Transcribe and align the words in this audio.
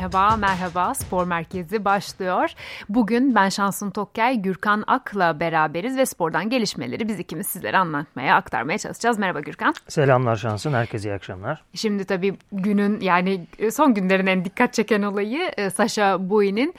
Merhaba, 0.00 0.36
merhaba. 0.36 0.94
Spor 0.94 1.26
Merkezi 1.26 1.84
başlıyor. 1.84 2.50
Bugün 2.88 3.34
ben 3.34 3.48
Şansın 3.48 3.90
Tokkay, 3.90 4.42
Gürkan 4.42 4.84
Ak'la 4.86 5.40
beraberiz 5.40 5.96
ve 5.96 6.06
spordan 6.06 6.50
gelişmeleri 6.50 7.08
biz 7.08 7.18
ikimiz 7.18 7.46
sizlere 7.46 7.78
anlatmaya, 7.78 8.36
aktarmaya 8.36 8.78
çalışacağız. 8.78 9.18
Merhaba 9.18 9.40
Gürkan. 9.40 9.74
Selamlar 9.88 10.36
Şansın, 10.36 10.72
herkese 10.72 11.10
iyi 11.10 11.14
akşamlar. 11.14 11.62
Şimdi 11.74 12.04
tabii 12.04 12.36
günün 12.52 13.00
yani 13.00 13.46
son 13.72 13.94
günlerin 13.94 14.26
en 14.26 14.44
dikkat 14.44 14.74
çeken 14.74 15.02
olayı 15.02 15.50
e, 15.56 15.70
Sasha 15.70 16.30
Boye'nin 16.30 16.74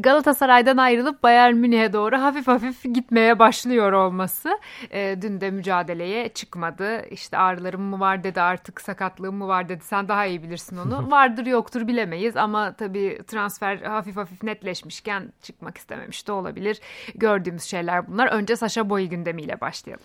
Galatasaray'dan 0.00 0.76
ayrılıp 0.76 1.22
Bayern 1.22 1.54
Münih'e 1.54 1.92
doğru 1.92 2.16
hafif 2.16 2.46
hafif 2.46 2.94
gitmeye 2.94 3.38
başlıyor 3.38 3.92
olması. 3.92 4.58
E, 4.90 5.22
dün 5.22 5.40
de 5.40 5.50
mücadeleye 5.50 6.28
çıkmadı. 6.28 7.06
İşte 7.10 7.38
ağrılarım 7.38 7.82
mı 7.82 8.00
var 8.00 8.24
dedi 8.24 8.40
artık 8.40 8.80
sakatlığım 8.80 9.34
mı 9.34 9.48
var 9.48 9.68
dedi. 9.68 9.84
Sen 9.84 10.08
daha 10.08 10.26
iyi 10.26 10.42
bilirsin 10.42 10.76
onu. 10.76 11.10
Vardır 11.10 11.46
yoktur 11.46 11.86
bilemeyiz 11.86 12.36
ama 12.36 12.72
tabii 12.72 13.18
transfer 13.26 13.76
hafif 13.76 14.16
hafif 14.16 14.42
netleşmişken 14.42 15.32
çıkmak 15.42 15.78
istememiş 15.78 16.28
de 16.28 16.32
olabilir. 16.32 16.80
Gördüğümüz 17.14 17.62
şeyler 17.62 18.08
bunlar. 18.08 18.26
Önce 18.26 18.56
Saşa 18.56 18.90
Boy 18.90 19.06
gündemiyle 19.06 19.60
başlayalım. 19.60 20.04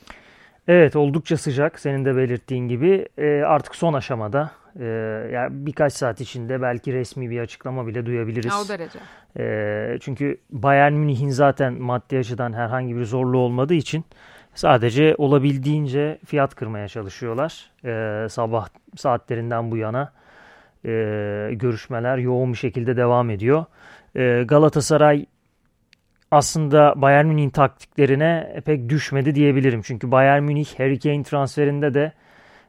Evet 0.67 0.95
oldukça 0.95 1.37
sıcak 1.37 1.79
senin 1.79 2.05
de 2.05 2.15
belirttiğin 2.15 2.67
gibi 2.67 3.07
e, 3.17 3.41
artık 3.41 3.75
son 3.75 3.93
aşamada 3.93 4.51
e, 4.79 4.85
yani 5.33 5.65
birkaç 5.65 5.93
saat 5.93 6.21
içinde 6.21 6.61
belki 6.61 6.93
resmi 6.93 7.29
bir 7.29 7.39
açıklama 7.39 7.87
bile 7.87 8.05
duyabiliriz. 8.05 8.53
O 8.65 8.69
derece. 8.69 8.99
E, 9.39 9.97
çünkü 9.99 10.37
Bayern 10.49 10.93
Münih'in 10.93 11.29
zaten 11.29 11.73
maddi 11.73 12.17
açıdan 12.17 12.53
herhangi 12.53 12.95
bir 12.95 13.03
zorluğu 13.03 13.37
olmadığı 13.37 13.73
için 13.73 14.05
sadece 14.53 15.15
olabildiğince 15.17 16.19
fiyat 16.25 16.55
kırmaya 16.55 16.87
çalışıyorlar. 16.87 17.71
E, 17.85 18.29
sabah 18.29 18.67
saatlerinden 18.95 19.71
bu 19.71 19.77
yana 19.77 20.11
e, 20.85 20.89
görüşmeler 21.51 22.17
yoğun 22.17 22.53
bir 22.53 22.57
şekilde 22.57 22.97
devam 22.97 23.29
ediyor. 23.29 23.65
E, 24.15 24.43
Galatasaray 24.43 25.25
aslında 26.31 26.93
Bayern 26.95 27.25
Münih'in 27.25 27.49
taktiklerine 27.49 28.61
pek 28.65 28.89
düşmedi 28.89 29.35
diyebilirim. 29.35 29.81
Çünkü 29.81 30.11
Bayern 30.11 30.43
Münih 30.43 30.79
Harry 30.79 30.99
Kane 30.99 31.23
transferinde 31.23 31.93
de 31.93 32.11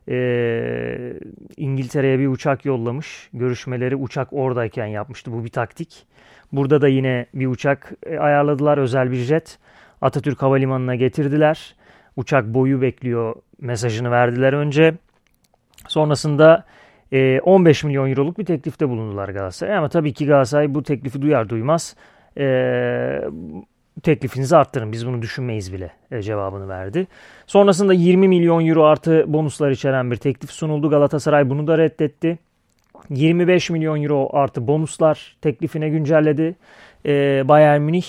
e, 0.08 1.12
İngiltere'ye 1.56 2.18
bir 2.18 2.28
uçak 2.28 2.64
yollamış. 2.64 3.28
Görüşmeleri 3.32 3.96
uçak 3.96 4.32
oradayken 4.32 4.86
yapmıştı. 4.86 5.32
Bu 5.32 5.44
bir 5.44 5.50
taktik. 5.50 6.06
Burada 6.52 6.80
da 6.80 6.88
yine 6.88 7.26
bir 7.34 7.46
uçak 7.46 7.92
e, 8.06 8.18
ayarladılar. 8.18 8.78
Özel 8.78 9.10
bir 9.10 9.16
jet. 9.16 9.58
Atatürk 10.00 10.42
Havalimanı'na 10.42 10.94
getirdiler. 10.94 11.74
Uçak 12.16 12.46
boyu 12.46 12.80
bekliyor 12.80 13.34
mesajını 13.60 14.10
verdiler 14.10 14.52
önce. 14.52 14.94
Sonrasında 15.88 16.64
15 17.42 17.84
e, 17.84 17.86
milyon 17.86 18.10
euroluk 18.10 18.38
bir 18.38 18.44
teklifte 18.44 18.88
bulundular 18.88 19.28
Galatasaray. 19.28 19.76
Ama 19.76 19.88
tabii 19.88 20.12
ki 20.12 20.26
Galatasaray 20.26 20.74
bu 20.74 20.82
teklifi 20.82 21.22
duyar 21.22 21.48
duymaz 21.48 21.96
e, 22.38 22.44
teklifinizi 24.02 24.56
arttırın 24.56 24.92
biz 24.92 25.06
bunu 25.06 25.22
düşünmeyiz 25.22 25.72
bile 25.72 25.90
e, 26.10 26.22
cevabını 26.22 26.68
verdi. 26.68 27.06
Sonrasında 27.46 27.92
20 27.92 28.28
milyon 28.28 28.66
euro 28.66 28.84
artı 28.84 29.24
bonuslar 29.26 29.70
içeren 29.70 30.10
bir 30.10 30.16
teklif 30.16 30.50
sunuldu. 30.50 30.90
Galatasaray 30.90 31.50
bunu 31.50 31.66
da 31.66 31.78
reddetti. 31.78 32.38
25 33.10 33.70
milyon 33.70 34.02
euro 34.02 34.28
artı 34.32 34.66
bonuslar 34.66 35.36
teklifine 35.40 35.88
güncelledi 35.88 36.56
e, 37.06 37.42
Bayern 37.48 37.80
Münih. 37.80 38.06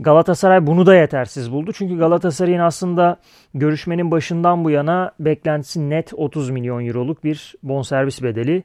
Galatasaray 0.00 0.66
bunu 0.66 0.86
da 0.86 0.94
yetersiz 0.94 1.52
buldu. 1.52 1.72
Çünkü 1.72 1.98
Galatasaray'ın 1.98 2.58
aslında 2.58 3.16
görüşmenin 3.54 4.10
başından 4.10 4.64
bu 4.64 4.70
yana 4.70 5.12
beklentisi 5.20 5.90
net 5.90 6.12
30 6.14 6.50
milyon 6.50 6.86
euroluk 6.86 7.24
bir 7.24 7.54
bonservis 7.62 8.22
bedeli. 8.22 8.62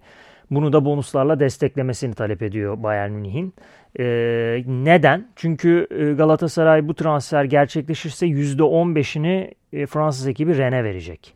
Bunu 0.52 0.74
da 0.74 0.86
bonuslarla 0.86 1.40
desteklemesini 1.40 2.14
talep 2.16 2.42
ediyor 2.42 2.84
Bayern 2.84 3.12
Münih'in. 3.12 3.54
Ee, 4.00 4.64
neden? 4.68 5.28
Çünkü 5.36 5.88
e, 5.92 6.14
Galatasaray 6.14 6.88
bu 6.88 6.94
transfer 6.94 7.44
gerçekleşirse 7.44 8.28
%15'ini 8.28 9.54
e, 9.74 9.86
Fransız 9.86 10.28
ekibi 10.28 10.58
Rennes'e 10.58 10.84
verecek. 10.84 11.34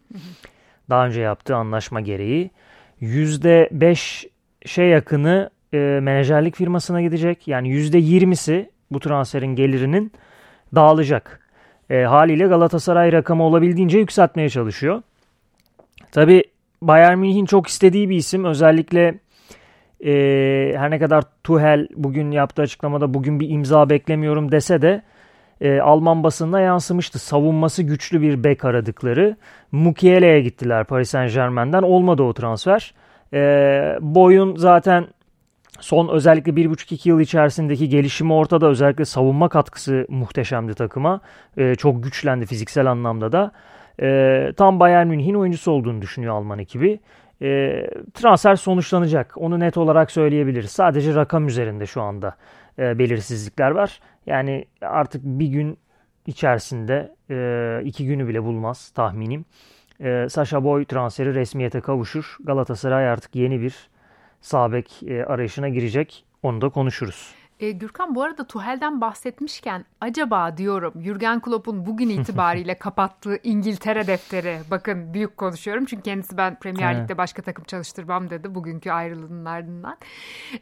Daha 0.90 1.06
önce 1.06 1.22
yaptığı 1.22 1.56
anlaşma 1.56 2.02
gereği. 2.02 2.52
%5'e 3.02 4.84
yakını 4.84 5.50
e, 5.74 5.78
menajerlik 5.78 6.56
firmasına 6.56 7.02
gidecek. 7.02 7.48
Yani 7.48 7.70
%20'si 7.70 8.70
bu 8.92 9.00
transferin 9.00 9.56
gelirinin 9.56 10.12
dağılacak. 10.76 11.40
E, 11.90 12.02
haliyle 12.04 12.48
Galatasaray 12.48 13.12
rakamı 13.12 13.44
olabildiğince 13.44 14.00
yükseltmeye 14.00 14.50
çalışıyor. 14.50 15.02
Tabi 16.12 16.44
Bayern 16.82 17.18
Münih'in 17.18 17.46
çok 17.46 17.68
istediği 17.68 18.10
bir 18.10 18.16
isim. 18.16 18.46
Özellikle 18.46 19.20
e, 20.06 20.12
her 20.78 20.92
ne 20.92 21.00
kadar 21.00 21.24
Tuhel 21.44 21.88
bugün 21.96 22.32
yaptığı 22.32 22.62
açıklamada 22.62 23.14
bugün 23.14 23.40
bir 23.40 23.50
imza 23.50 23.90
beklemiyorum 23.90 24.52
dese 24.52 24.82
de 24.82 25.02
e, 25.62 25.80
Alman 25.80 26.24
basında 26.24 26.60
yansımıştı. 26.60 27.20
Savunması 27.20 27.84
güçlü 27.84 28.22
bir 28.22 28.44
bek 28.44 28.66
aradıkları. 28.66 29.36
Mukiele'ye 29.72 30.42
gittiler 30.42 30.84
Paris 30.84 31.10
Saint 31.10 31.34
Germain'den. 31.34 31.82
Olmadı 31.82 32.24
o 32.24 32.34
transfer. 32.34 32.94
E, 33.34 33.40
boyun 34.02 34.56
zaten 34.56 35.08
son 35.80 36.08
özellikle 36.08 36.52
1,5-2 36.52 37.10
yıl 37.10 37.20
içerisindeki 37.20 37.90
gelişimi 37.90 38.34
ortada. 38.34 38.68
Özellikle 38.68 39.06
savunma 39.06 39.50
katkısı 39.50 40.06
muhteşemdi 40.10 40.74
takıma. 40.74 41.22
E, 41.58 41.76
çok 41.76 42.04
güçlendi 42.04 42.46
fiziksel 42.46 42.92
anlamda 42.92 43.32
da. 43.32 43.52
E, 44.02 44.50
tam 44.58 44.80
Bayern 44.80 45.08
Münih'in 45.08 45.36
oyuncusu 45.36 45.72
olduğunu 45.72 46.02
düşünüyor 46.02 46.36
Alman 46.36 46.60
ekibi. 46.60 47.00
E, 47.42 47.82
transfer 48.14 48.56
sonuçlanacak. 48.56 49.34
Onu 49.38 49.60
net 49.60 49.78
olarak 49.78 50.12
söyleyebiliriz. 50.12 50.72
Sadece 50.72 51.16
rakam 51.16 51.48
üzerinde 51.48 51.86
şu 51.86 52.02
anda 52.02 52.36
e, 52.80 53.00
belirsizlikler 53.00 53.72
var. 53.72 54.00
Yani 54.26 54.66
artık 54.82 55.22
bir 55.24 55.48
gün 55.48 55.78
içerisinde 56.28 57.16
e, 57.30 57.82
iki 57.86 58.06
günü 58.06 58.28
bile 58.28 58.44
bulmaz 58.44 58.90
tahminim. 58.90 59.46
E, 60.00 60.30
Sasha 60.30 60.64
Boy 60.64 60.86
transferi 60.86 61.36
resmiyete 61.36 61.82
kavuşur. 61.82 62.38
Galatasaray 62.44 63.10
artık 63.10 63.36
yeni 63.36 63.62
bir 63.62 63.90
sabek 64.42 65.04
e, 65.04 65.26
arayışına 65.26 65.70
girecek. 65.70 66.26
Onu 66.44 66.62
da 66.62 66.70
konuşuruz. 66.70 67.41
E, 67.62 67.72
Gürkan 67.72 68.16
bu 68.16 68.24
arada 68.24 68.48
Tuhel'den 68.48 69.02
bahsetmişken 69.02 69.86
acaba 70.02 70.58
diyorum 70.58 70.94
Jürgen 71.04 71.40
Klopp'un 71.40 71.86
bugün 71.86 72.10
itibariyle 72.20 72.76
kapattığı 72.76 73.38
İngiltere 73.44 74.08
defteri 74.08 74.58
bakın 74.72 75.14
büyük 75.14 75.38
konuşuyorum 75.38 75.86
çünkü 75.86 76.04
kendisi 76.04 76.38
ben 76.38 76.60
Premier 76.60 77.02
Lig'de 77.02 77.18
başka 77.18 77.42
takım 77.42 77.66
çalıştırmam 77.66 78.30
dedi 78.30 78.56
bugünkü 78.56 78.92
ayrılığının 78.92 79.46
ardından. 79.46 79.98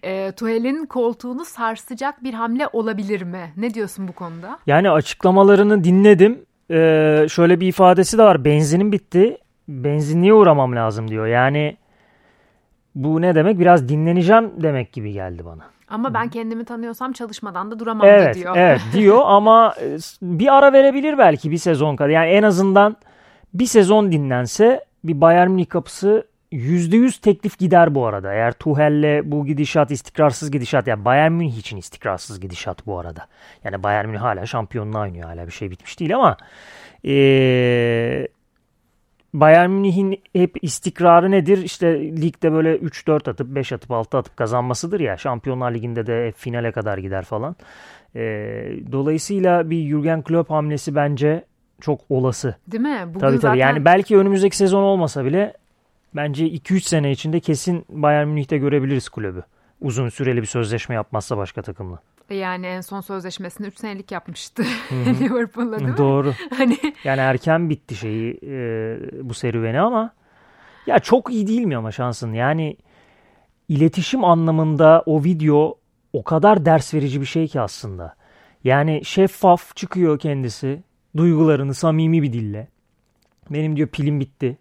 E, 0.03 0.31
Tuhel'in 0.31 0.85
koltuğunu 0.85 1.45
sarsacak 1.45 2.23
bir 2.23 2.33
hamle 2.33 2.67
olabilir 2.73 3.21
mi? 3.21 3.53
Ne 3.57 3.73
diyorsun 3.73 4.07
bu 4.07 4.11
konuda? 4.11 4.59
Yani 4.67 4.89
açıklamalarını 4.91 5.83
dinledim. 5.83 6.45
Ee, 6.71 7.25
şöyle 7.29 7.59
bir 7.59 7.67
ifadesi 7.67 8.17
de 8.17 8.23
var. 8.23 8.45
Benzinim 8.45 8.91
bitti. 8.91 9.37
Benzinliğe 9.67 10.33
uğramam 10.33 10.75
lazım 10.75 11.07
diyor. 11.07 11.27
Yani 11.27 11.77
bu 12.95 13.21
ne 13.21 13.35
demek? 13.35 13.59
Biraz 13.59 13.89
dinleneceğim 13.89 14.51
demek 14.57 14.93
gibi 14.93 15.13
geldi 15.13 15.45
bana. 15.45 15.78
Ama 15.89 16.13
ben 16.13 16.29
kendimi 16.29 16.65
tanıyorsam 16.65 17.13
çalışmadan 17.13 17.71
da 17.71 17.79
duramam 17.79 18.07
evet, 18.07 18.35
diyor. 18.35 18.55
Evet 18.57 18.81
diyor 18.93 19.21
ama 19.25 19.75
e, 19.81 19.97
bir 20.21 20.57
ara 20.57 20.73
verebilir 20.73 21.17
belki 21.17 21.51
bir 21.51 21.57
sezon 21.57 21.95
kadar. 21.95 22.09
Yani 22.09 22.29
en 22.29 22.43
azından 22.43 22.97
bir 23.53 23.65
sezon 23.65 24.11
dinlense 24.11 24.85
bir 25.03 25.21
Bayern 25.21 25.51
Münih 25.51 25.69
kapısı 25.69 26.27
%100 26.51 27.21
teklif 27.21 27.59
gider 27.59 27.95
bu 27.95 28.05
arada. 28.05 28.33
Eğer 28.33 28.51
Tuhel'le 28.51 29.31
bu 29.31 29.45
gidişat 29.45 29.91
istikrarsız 29.91 30.51
gidişat 30.51 30.87
yani 30.87 31.05
Bayern 31.05 31.31
Münih 31.31 31.57
için 31.57 31.77
istikrarsız 31.77 32.39
gidişat 32.39 32.85
bu 32.85 32.99
arada. 32.99 33.27
Yani 33.63 33.83
Bayern 33.83 34.07
Münih 34.07 34.19
hala 34.19 34.45
şampiyonluğa 34.45 35.01
oynuyor 35.01 35.29
hala 35.29 35.47
bir 35.47 35.51
şey 35.51 35.71
bitmiş 35.71 35.99
değil 35.99 36.15
ama 36.15 36.37
ee, 37.05 38.27
Bayern 39.33 39.69
Münih'in 39.69 40.21
hep 40.33 40.63
istikrarı 40.63 41.31
nedir? 41.31 41.57
İşte 41.57 42.01
ligde 42.01 42.51
böyle 42.51 42.75
3-4 42.75 43.29
atıp 43.29 43.47
5 43.47 43.71
atıp 43.71 43.91
6 43.91 44.17
atıp 44.17 44.37
kazanmasıdır 44.37 44.99
ya. 44.99 45.17
Şampiyonlar 45.17 45.71
Ligi'nde 45.71 46.07
de 46.07 46.31
finale 46.37 46.71
kadar 46.71 46.97
gider 46.97 47.25
falan. 47.25 47.55
E, 48.15 48.21
dolayısıyla 48.91 49.69
bir 49.69 49.89
Jurgen 49.89 50.21
Klopp 50.21 50.49
hamlesi 50.49 50.95
bence 50.95 51.45
çok 51.81 52.01
olası. 52.09 52.55
Değil 52.67 52.83
mi? 52.83 53.01
Bugün 53.07 53.19
tabii 53.19 53.31
tabii. 53.31 53.41
Zaten... 53.41 53.55
Yani 53.55 53.85
belki 53.85 54.17
önümüzdeki 54.17 54.57
sezon 54.57 54.83
olmasa 54.83 55.25
bile 55.25 55.53
bence 56.15 56.47
2-3 56.47 56.79
sene 56.79 57.11
içinde 57.11 57.39
kesin 57.39 57.85
Bayern 57.89 58.27
Münih'te 58.27 58.57
görebiliriz 58.57 59.09
kulübü. 59.09 59.43
Uzun 59.81 60.09
süreli 60.09 60.41
bir 60.41 60.47
sözleşme 60.47 60.95
yapmazsa 60.95 61.37
başka 61.37 61.61
takımla. 61.61 61.99
Yani 62.35 62.65
en 62.65 62.81
son 62.81 63.01
sözleşmesini 63.01 63.67
3 63.67 63.77
senelik 63.77 64.11
yapmıştı 64.11 64.63
Liverpool'la 64.91 65.79
değil 65.79 65.91
mi? 65.91 65.97
Doğru. 65.97 66.33
Hani... 66.57 66.77
Yani 67.03 67.19
erken 67.19 67.69
bitti 67.69 67.95
şeyi 67.95 68.39
e, 68.43 68.97
bu 69.29 69.33
serüveni 69.33 69.79
ama 69.79 70.13
ya 70.87 70.99
çok 70.99 71.33
iyi 71.33 71.47
değil 71.47 71.65
mi 71.65 71.77
ama 71.77 71.91
şansın? 71.91 72.33
Yani 72.33 72.77
iletişim 73.69 74.23
anlamında 74.23 75.03
o 75.05 75.23
video 75.23 75.79
o 76.13 76.23
kadar 76.23 76.65
ders 76.65 76.93
verici 76.93 77.21
bir 77.21 77.25
şey 77.25 77.47
ki 77.47 77.61
aslında. 77.61 78.15
Yani 78.63 79.05
şeffaf 79.05 79.75
çıkıyor 79.75 80.19
kendisi 80.19 80.83
duygularını 81.17 81.73
samimi 81.73 82.21
bir 82.21 82.33
dille. 82.33 82.67
Benim 83.49 83.75
diyor 83.75 83.87
pilim 83.87 84.19
bitti. 84.19 84.57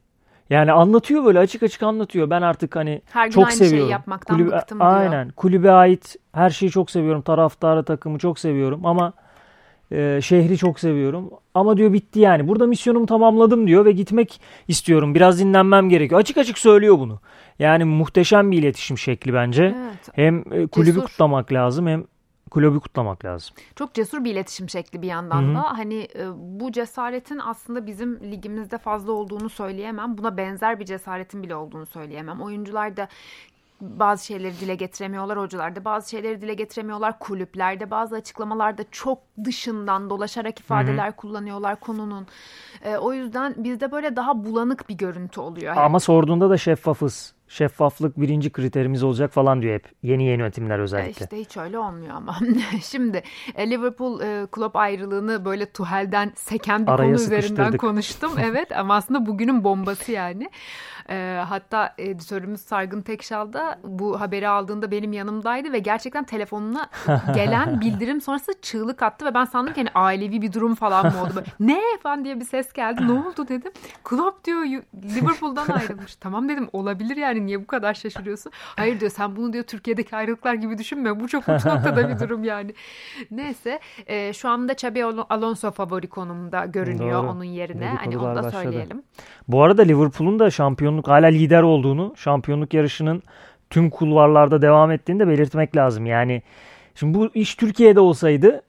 Yani 0.50 0.72
anlatıyor 0.72 1.24
böyle 1.24 1.38
açık 1.38 1.62
açık 1.62 1.82
anlatıyor. 1.82 2.30
Ben 2.30 2.42
artık 2.42 2.76
hani 2.76 3.02
Her 3.12 3.24
gün 3.26 3.30
çok 3.32 3.44
aynı 3.46 3.56
seviyorum. 3.56 3.78
şeyi 3.78 3.90
yapmaktan 3.90 4.38
Kulübe- 4.38 4.56
bıktım 4.60 4.78
diyor. 4.80 4.90
Aynen. 4.92 5.28
Kulübe 5.30 5.70
ait 5.70 6.16
her 6.32 6.50
şeyi 6.50 6.70
çok 6.70 6.90
seviyorum. 6.90 7.22
Taraftarı, 7.22 7.84
takımı 7.84 8.18
çok 8.18 8.38
seviyorum 8.38 8.86
ama 8.86 9.12
e, 9.92 10.20
şehri 10.22 10.58
çok 10.58 10.80
seviyorum. 10.80 11.30
Ama 11.54 11.76
diyor 11.76 11.92
bitti 11.92 12.20
yani. 12.20 12.48
Burada 12.48 12.66
misyonumu 12.66 13.06
tamamladım 13.06 13.66
diyor 13.66 13.84
ve 13.84 13.92
gitmek 13.92 14.40
istiyorum. 14.68 15.14
Biraz 15.14 15.40
dinlenmem 15.40 15.88
gerekiyor. 15.88 16.20
Açık 16.20 16.38
açık 16.38 16.58
söylüyor 16.58 16.98
bunu. 16.98 17.20
Yani 17.58 17.84
muhteşem 17.84 18.50
bir 18.50 18.58
iletişim 18.58 18.98
şekli 18.98 19.34
bence. 19.34 19.62
Evet. 19.64 20.08
Hem 20.12 20.38
e, 20.52 20.66
kulübü 20.66 20.92
Cesur. 20.92 21.06
kutlamak 21.06 21.52
lazım 21.52 21.86
hem 21.86 22.04
kulübü 22.48 22.80
kutlamak 22.80 23.24
lazım. 23.24 23.56
Çok 23.76 23.94
cesur 23.94 24.24
bir 24.24 24.32
iletişim 24.32 24.68
şekli 24.68 25.02
bir 25.02 25.08
yandan 25.08 25.42
Hı 25.42 25.50
hı. 25.50 25.54
da. 25.54 25.78
Hani 25.78 26.08
e, 26.14 26.26
bu 26.60 26.72
cesaretin 26.72 27.38
aslında 27.38 27.86
bizim 27.86 28.20
ligimizde 28.32 28.78
fazla 28.78 29.12
olduğunu 29.12 29.48
söyleyemem. 29.48 30.18
Buna 30.18 30.36
benzer 30.36 30.80
bir 30.80 30.84
cesaretin 30.84 31.42
bile 31.42 31.56
olduğunu 31.56 31.86
söyleyemem. 31.86 32.42
Oyuncular 32.42 32.96
da 32.96 33.08
bazı 33.80 34.26
şeyleri 34.26 34.60
dile 34.60 34.74
getiremiyorlar 34.74 35.38
hocalar 35.38 35.76
da 35.76 35.84
bazı 35.84 36.10
şeyleri 36.10 36.40
dile 36.40 36.54
getiremiyorlar 36.54 37.18
kulüplerde 37.18 37.90
bazı 37.90 38.16
açıklamalarda 38.16 38.82
çok 38.90 39.18
dışından 39.44 40.10
dolaşarak 40.10 40.60
ifadeler 40.60 41.16
kullanıyorlar 41.16 41.80
konunun 41.80 42.26
E, 42.84 42.96
o 42.96 43.12
yüzden 43.12 43.54
bizde 43.56 43.92
böyle 43.92 44.16
daha 44.16 44.44
bulanık 44.44 44.88
bir 44.88 44.94
görüntü 44.94 45.40
oluyor 45.40 45.72
hep. 45.72 45.78
Ama 45.78 46.00
sorduğunda 46.00 46.50
da 46.50 46.56
şeffafız. 46.56 47.34
Şeffaflık 47.48 48.20
birinci 48.20 48.50
kriterimiz 48.52 49.02
olacak 49.02 49.32
falan 49.32 49.62
diyor 49.62 49.74
hep. 49.74 49.92
Yeni 50.02 50.24
yönetimler 50.24 50.78
E 50.78 50.82
özellikle. 50.82 51.24
İşte 51.24 51.36
hiç 51.40 51.56
öyle 51.56 51.78
olmuyor 51.78 52.14
ama. 52.14 52.36
Şimdi 52.82 53.22
e, 53.54 53.70
Liverpool 53.70 54.20
e, 54.20 54.46
Klopp 54.46 54.76
ayrılığını 54.76 55.44
böyle 55.44 55.72
Tuhel'den 55.72 56.32
seken 56.36 56.86
bir 56.86 56.92
Araya 56.92 57.04
konu 57.04 57.14
üzerinden 57.14 57.76
konuştum. 57.76 58.32
Evet 58.42 58.72
ama 58.78 58.94
aslında 58.94 59.26
bugünün 59.26 59.64
bombası 59.64 60.12
yani. 60.12 60.50
E, 61.10 61.42
hatta 61.48 61.94
editörümüz 61.98 62.60
Sargın 62.60 63.02
Tekşal 63.02 63.52
da 63.52 63.78
bu 63.84 64.20
haberi 64.20 64.48
aldığında 64.48 64.90
benim 64.90 65.12
yanımdaydı 65.12 65.72
ve 65.72 65.78
gerçekten 65.78 66.24
telefonuna 66.24 66.88
gelen 67.34 67.80
bildirim 67.80 68.20
sonrası 68.20 68.52
çığlık 68.62 69.02
attı 69.02 69.24
ve 69.26 69.34
ben 69.34 69.44
sandım 69.44 69.72
ki 69.74 69.80
hani 69.80 69.90
ailevi 69.94 70.42
bir 70.42 70.52
durum 70.52 70.74
falan 70.74 71.06
mı 71.06 71.22
oldu? 71.22 71.32
Böyle, 71.36 71.46
ne 71.60 71.80
falan 72.02 72.24
diye 72.24 72.40
bir 72.40 72.44
ses 72.44 72.72
geldi. 72.72 73.06
Ne 73.08 73.12
oldu 73.12 73.48
dedim. 73.48 73.72
Klopp 74.04 74.44
diyor 74.44 74.62
"Yu- 74.64 74.82
Liverpool'dan 75.04 75.68
ayrılmış. 75.68 76.16
tamam 76.16 76.48
dedim 76.48 76.68
olabilir 76.72 77.16
yani 77.16 77.37
niye 77.46 77.62
bu 77.62 77.66
kadar 77.66 77.94
şaşırıyorsun? 77.94 78.52
Hayır 78.76 79.00
diyor 79.00 79.10
sen 79.10 79.36
bunu 79.36 79.52
diyor 79.52 79.64
Türkiye'deki 79.64 80.16
ayrılıklar 80.16 80.54
gibi 80.54 80.78
düşünme. 80.78 81.20
Bu 81.20 81.28
çok 81.28 81.42
uç 81.48 81.64
noktada 81.64 82.08
bir 82.08 82.20
durum 82.20 82.44
yani. 82.44 82.74
Neyse 83.30 83.80
e, 84.06 84.32
şu 84.32 84.48
anda 84.48 84.72
Xabi 84.72 85.04
Al- 85.04 85.24
Alonso 85.30 85.70
favori 85.70 86.06
konumunda 86.06 86.66
görünüyor 86.66 87.22
Doğru. 87.22 87.30
onun 87.30 87.44
yerine. 87.44 87.86
Hani 87.86 87.98
onu 87.98 88.06
Dedikodular 88.06 88.36
da 88.36 88.42
başladı. 88.42 88.62
söyleyelim. 88.62 89.02
Bu 89.48 89.62
arada 89.62 89.82
Liverpool'un 89.82 90.38
da 90.38 90.50
şampiyonluk 90.50 91.08
hala 91.08 91.26
lider 91.26 91.62
olduğunu, 91.62 92.12
şampiyonluk 92.16 92.74
yarışının 92.74 93.22
tüm 93.70 93.90
kulvarlarda 93.90 94.62
devam 94.62 94.90
ettiğini 94.90 95.20
de 95.20 95.28
belirtmek 95.28 95.76
lazım. 95.76 96.06
Yani 96.06 96.42
şimdi 96.94 97.18
bu 97.18 97.28
iş 97.34 97.54
Türkiye'de 97.54 98.00
olsaydı 98.00 98.62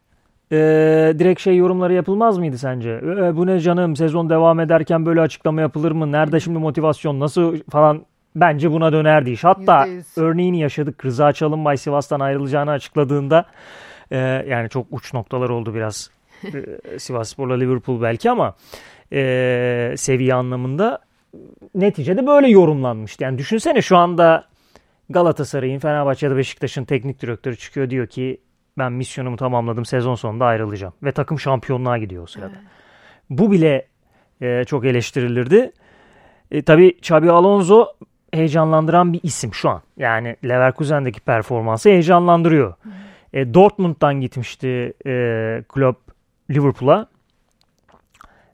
eee, 0.52 1.20
direkt 1.20 1.42
şey 1.42 1.58
yorumları 1.58 1.94
yapılmaz 1.94 2.38
mıydı 2.38 2.58
sence? 2.58 2.90
"E, 2.90 3.36
bu 3.36 3.48
ne 3.48 3.60
canım 3.60 3.96
sezon 3.96 4.30
devam 4.30 4.60
ederken 4.60 5.06
böyle 5.06 5.22
açıklama 5.22 5.62
yapılır 5.62 5.92
mı? 5.92 6.12
Nerede 6.12 6.40
şimdi 6.40 6.60
motivasyon 6.60 7.20
nasıl 7.20 7.58
falan 7.70 8.06
bence 8.36 8.72
buna 8.72 8.92
dönerdi 8.92 9.32
iş. 9.32 9.44
Hatta 9.44 9.86
Yüzde 9.86 9.96
yüz. 9.96 10.18
örneğini 10.18 10.60
yaşadık. 10.60 11.06
Rıza 11.06 11.34
Çalınbay 11.34 11.78
Sivas'tan 11.78 12.20
ayrılacağını 12.20 12.72
açıkladığında 12.72 13.46
eee, 14.12 14.46
yani 14.50 14.70
çok 14.70 14.88
uç 14.92 15.14
noktalar 15.14 15.50
oldu 15.50 15.74
biraz. 15.76 16.10
Sivasspor'la 16.98 17.54
Liverpool 17.56 18.02
belki 18.02 18.32
ama 18.32 18.56
eee, 19.12 19.94
seviye 19.98 20.34
anlamında 20.34 21.00
neticede 21.76 22.28
böyle 22.28 22.50
yorumlanmıştı. 22.50 23.24
Yani 23.24 23.38
düşünsene 23.38 23.82
şu 23.82 23.98
anda 23.98 24.44
Galatasaray'ın, 25.10 25.80
Fenerbahçe 25.80 26.26
ya 26.26 26.32
da 26.32 26.38
Beşiktaş'ın 26.38 26.84
teknik 26.86 27.22
direktörü 27.22 27.56
çıkıyor 27.56 27.90
diyor 27.90 28.08
ki 28.08 28.42
ben 28.78 28.92
misyonumu 28.92 29.38
tamamladım 29.38 29.86
sezon 29.86 30.16
sonunda 30.16 30.46
ayrılacağım. 30.46 30.94
Ve 31.04 31.12
takım 31.12 31.40
şampiyonluğa 31.40 31.98
gidiyor 31.98 32.24
o 32.24 32.28
sırada. 32.28 32.56
Bu 33.30 33.52
bile 33.52 33.88
e, 34.42 34.64
çok 34.66 34.86
eleştirilirdi. 34.86 35.72
E, 36.52 36.62
tabii 36.62 36.88
Xabi 36.90 37.32
Alonso 37.32 37.88
heyecanlandıran 38.34 39.14
bir 39.14 39.20
isim 39.24 39.54
şu 39.54 39.70
an. 39.70 39.82
Yani 39.98 40.36
Leverkusen'deki 40.46 41.20
performansı 41.20 41.90
heyecanlandırıyor. 41.90 42.74
E, 43.34 43.54
Dortmund'dan 43.54 44.22
gitmişti 44.22 44.94
e, 45.06 45.12
Klopp 45.70 46.00
Liverpool'a. 46.52 47.08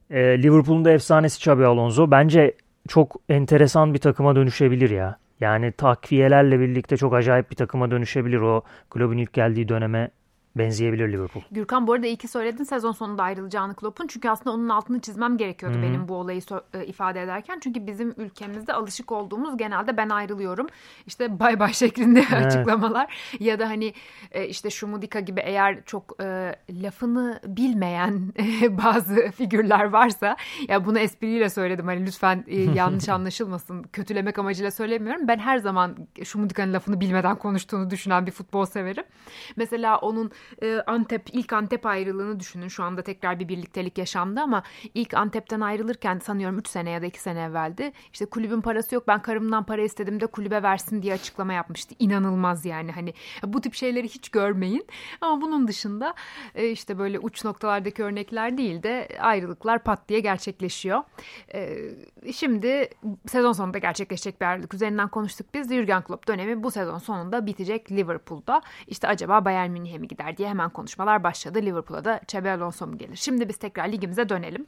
E, 0.10 0.44
Liverpool'un 0.44 0.86
da 0.86 0.92
efsanesi 0.92 1.38
Xabi 1.38 1.66
Alonso. 1.66 2.12
Bence 2.12 2.54
çok 2.88 3.16
enteresan 3.30 3.94
bir 3.94 4.00
takıma 4.00 4.36
dönüşebilir 4.36 4.90
ya. 4.90 5.18
Yani 5.40 5.72
takviyelerle 5.72 6.60
birlikte 6.60 6.98
çok 6.98 7.14
acayip 7.14 7.52
bir 7.52 7.56
takıma 7.56 7.92
dönüşebilir. 7.92 8.40
O 8.40 8.62
Klopp'un 8.90 9.18
ilk 9.18 9.34
geldiği 9.34 9.68
döneme 9.68 10.10
benzeyebilir 10.56 11.14
Liverpool. 11.14 11.44
Gürkan 11.52 11.88
bu 11.88 11.94
arada 11.94 12.08
iyi 12.08 12.18
ki 12.18 12.28
söyledin 12.28 12.64
sezon 12.64 12.92
sonunda 12.92 13.24
ayrılacağını 13.24 13.76
Klopp'un. 13.76 14.08
Çünkü 14.08 14.30
aslında 14.30 14.52
onun 14.52 14.70
altını 14.70 15.00
çizmem 15.00 15.38
gerekiyordu 15.38 15.76
Hı 15.76 15.80
hı. 15.80 15.84
benim 15.84 16.08
bu 16.08 16.16
olayı 16.16 16.42
e, 16.74 16.86
ifade 16.86 17.22
ederken. 17.22 17.60
Çünkü 17.64 17.88
bizim 17.88 18.14
ülkemizde 18.18 18.74
alışık 18.74 19.12
olduğumuz 19.12 19.58
genelde 19.58 19.98
ben 19.98 20.10
ayrılıyorum. 20.10 20.68
İşte 21.08 21.40
bay 21.40 21.60
bay 21.60 21.74
şeklinde 21.74 22.26
Evet. 22.34 22.46
açıklamalar. 22.46 23.16
Ya 23.40 23.60
da 23.60 23.70
hani 23.70 23.94
e, 24.32 24.48
işte 24.48 24.70
Şumudika 24.70 25.20
gibi 25.20 25.42
eğer 25.46 25.84
çok 25.86 26.24
e, 26.24 26.56
lafını 26.70 27.40
bilmeyen 27.48 28.34
bazı 28.70 29.32
figürler 29.32 29.84
varsa 29.84 30.38
ya 30.68 30.86
bunu 30.86 31.00
espriyle 31.00 31.50
söyledim. 31.50 31.86
Hani 31.86 32.06
lütfen 32.06 32.44
e, 32.48 32.62
yanlış 32.76 33.10
anlaşılmasın. 33.10 33.84
Kötülemek 33.84 34.40
amacıyla 34.40 34.72
söylemiyorum. 34.72 35.28
Ben 35.28 35.40
her 35.40 35.58
zaman 35.58 35.96
Şumudika'nın 36.24 36.74
lafını 36.74 37.00
bilmeden 37.00 37.36
konuştuğunu 37.36 37.90
düşünen 37.90 38.26
bir 38.26 38.32
futbol 38.32 38.66
severim. 38.66 39.04
Mesela 39.56 39.98
onun 39.98 40.32
e, 40.62 40.82
Antep 40.88 41.30
ilk 41.34 41.54
Antep 41.54 41.86
ayrılığını 41.86 42.40
düşünün. 42.40 42.68
Şu 42.68 42.84
anda 42.84 43.02
tekrar 43.02 43.40
bir 43.40 43.48
birliktelik 43.48 43.98
yaşandı 43.98 44.42
ama 44.42 44.64
ilk 44.94 45.14
Antep'ten 45.14 45.62
ayrılırken 45.62 46.20
sanıyorum 46.20 46.60
3 46.60 46.68
sene 46.68 46.90
ya 46.90 47.02
da 47.02 47.06
2 47.06 47.20
sene 47.20 47.42
evveldi. 47.42 47.92
İşte 48.14 48.26
kulübün 48.26 48.62
parası 48.62 48.96
yok 48.96 49.08
ben 49.08 49.22
karımdan 49.22 49.64
para 49.64 49.82
istedim 49.82 50.20
de 50.20 50.26
kulübe 50.26 50.64
versin 50.64 51.02
diye 51.02 51.14
açıklama 51.14 51.54
yapmıştı. 51.54 51.96
İnanılmaz 52.00 52.66
yani 52.66 52.92
hani 52.92 53.14
bu 53.44 53.62
tip 53.62 53.74
şeyleri 53.74 54.10
hiç 54.10 54.30
görmeyin. 54.30 54.88
Ama 55.22 55.42
bunun 55.42 55.68
dışında 55.68 56.14
e, 56.56 56.70
işte 56.70 56.98
böyle 56.98 57.20
uç 57.20 57.46
noktalardaki 57.46 58.04
örnekler 58.04 58.58
değil 58.58 58.84
de 58.84 59.08
ayrılıklar 59.20 59.84
pat 59.84 60.10
diye 60.10 60.20
gerçekleşiyor. 60.20 61.04
E, 61.54 61.78
şimdi 62.34 62.90
sezon 63.28 63.52
sonunda 63.52 63.78
gerçekleşecek 63.78 64.42
bir 64.42 64.46
ayrılık 64.46 64.74
üzerinden 64.74 65.08
konuştuk 65.10 65.48
biz. 65.54 65.70
Jurgen 65.70 66.02
Klopp 66.02 66.28
dönemi 66.28 66.64
bu 66.64 66.72
sezon 66.72 66.98
sonunda 66.98 67.46
bitecek 67.46 67.92
Liverpool'da. 67.92 68.62
İşte 68.88 69.08
acaba 69.08 69.46
Bayern 69.46 69.72
Münih'e 69.72 69.98
mi 69.98 70.08
gider 70.08 70.35
diye 70.38 70.50
hemen 70.50 70.70
konuşmalar 70.70 71.24
başladı. 71.24 71.62
Liverpool'a 71.62 72.06
da 72.06 72.18
Xabi 72.18 72.50
Alonso 72.50 72.88
mu 72.88 72.98
gelir? 72.98 73.16
Şimdi 73.16 73.50
biz 73.50 73.58
tekrar 73.58 73.88
ligimize 73.88 74.30
dönelim. 74.30 74.68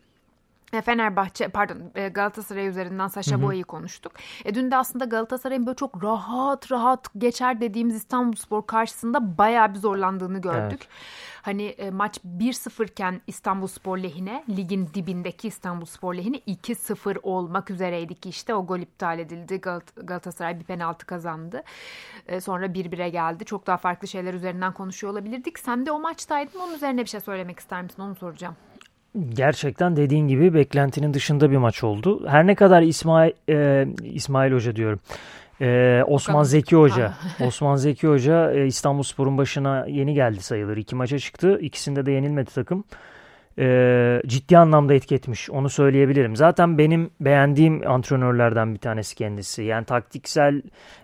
E, 0.74 0.82
Fenerbahçe 0.82 1.48
pardon 1.48 1.78
e, 1.96 2.08
Galatasaray 2.08 2.68
üzerinden 2.68 3.08
Saşa 3.08 3.36
Boya'yı 3.42 3.64
konuştuk. 3.64 4.12
E, 4.46 4.56
dün 4.56 4.72
de 4.72 4.78
aslında 4.78 5.06
Galatasaray'ın 5.06 5.66
böyle 5.66 5.76
çok 5.76 6.04
rahat 6.04 6.72
rahat 6.72 7.08
geçer 7.18 7.62
dediğimiz 7.62 7.96
İstanbulspor 7.96 8.66
karşısında 8.68 9.38
bayağı 9.38 9.74
bir 9.74 9.80
zorlandığını 9.80 10.42
gördük. 10.42 10.88
Hani 11.42 11.64
e, 11.64 11.92
maç 11.92 12.18
1-0 12.40 12.86
iken 12.92 13.22
İstanbulspor 13.28 13.98
lehine 13.98 14.44
ligin 14.50 14.90
dibindeki 14.94 15.48
İstanbulspor 15.48 16.14
lehine 16.16 16.38
2-0 16.38 17.20
olmak 17.24 17.72
üzereydi 17.72 18.16
ki 18.16 18.30
işte 18.30 18.56
o 18.56 18.66
gol 18.66 18.80
iptal 18.80 19.20
edildi. 19.20 19.56
Gal- 19.56 20.06
Galatasaray 20.06 20.60
bir 20.60 20.64
penaltı 20.66 21.06
kazandı. 21.06 21.64
E, 22.28 22.42
sonra 22.42 22.66
1-1'e 22.66 23.10
geldi. 23.10 23.46
Çok 23.46 23.68
daha 23.68 23.78
farklı 23.78 24.08
şeyler 24.08 24.34
üzerinden 24.34 24.74
konuşuyor 24.74 25.14
olabilirdik. 25.14 25.60
Sen 25.60 25.86
de 25.86 25.92
o 25.92 26.00
maçtaydın. 26.00 26.60
Onun 26.60 26.74
üzerine 26.74 27.02
bir 27.02 27.10
şey 27.10 27.20
söylemek 27.20 27.60
ister 27.60 27.82
misin? 27.82 28.02
Onu 28.02 28.16
soracağım. 28.16 28.56
Gerçekten 29.30 29.96
dediğin 29.96 30.28
gibi 30.28 30.54
beklentinin 30.54 31.14
dışında 31.14 31.52
bir 31.52 31.58
maç 31.58 31.84
oldu. 31.84 32.28
Her 32.28 32.48
ne 32.48 32.56
kadar 32.56 32.82
İsmail 32.82 33.32
e, 33.50 33.88
İsmail 34.04 34.54
Hoca 34.54 34.76
diyorum. 34.76 35.00
E, 35.62 36.02
Osman 36.08 36.44
Zeki 36.44 36.76
Hoca. 36.76 37.14
Osman 37.48 37.76
Zeki 37.76 38.08
Hoca 38.08 38.52
e, 38.52 38.66
İstanbulspor'un 38.66 39.38
başına 39.38 39.86
yeni 39.88 40.14
geldi 40.14 40.42
sayılır. 40.42 40.78
İki 40.78 40.96
maça 40.96 41.20
çıktı. 41.20 41.60
İkisinde 41.62 42.06
de 42.06 42.12
yenilmedi 42.12 42.54
takım. 42.54 42.84
E, 43.60 44.22
ciddi 44.28 44.58
anlamda 44.58 44.94
etki 44.94 45.16
etmiş. 45.16 45.50
Onu 45.50 45.70
söyleyebilirim. 45.70 46.36
Zaten 46.36 46.78
benim 46.78 47.10
beğendiğim 47.22 47.88
antrenörlerden 47.88 48.74
bir 48.74 48.80
tanesi 48.80 49.16
kendisi. 49.16 49.64
Yani 49.64 49.86
taktiksel 49.86 50.62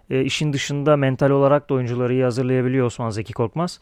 e, 0.09 0.21
işin 0.21 0.53
dışında 0.53 0.97
mental 0.97 1.29
olarak 1.29 1.69
da 1.69 1.73
oyuncuları 1.73 2.13
iyi 2.13 2.23
hazırlayabiliyor 2.23 2.85
Osman 2.85 3.09
Zeki 3.09 3.33
Korkmaz. 3.33 3.79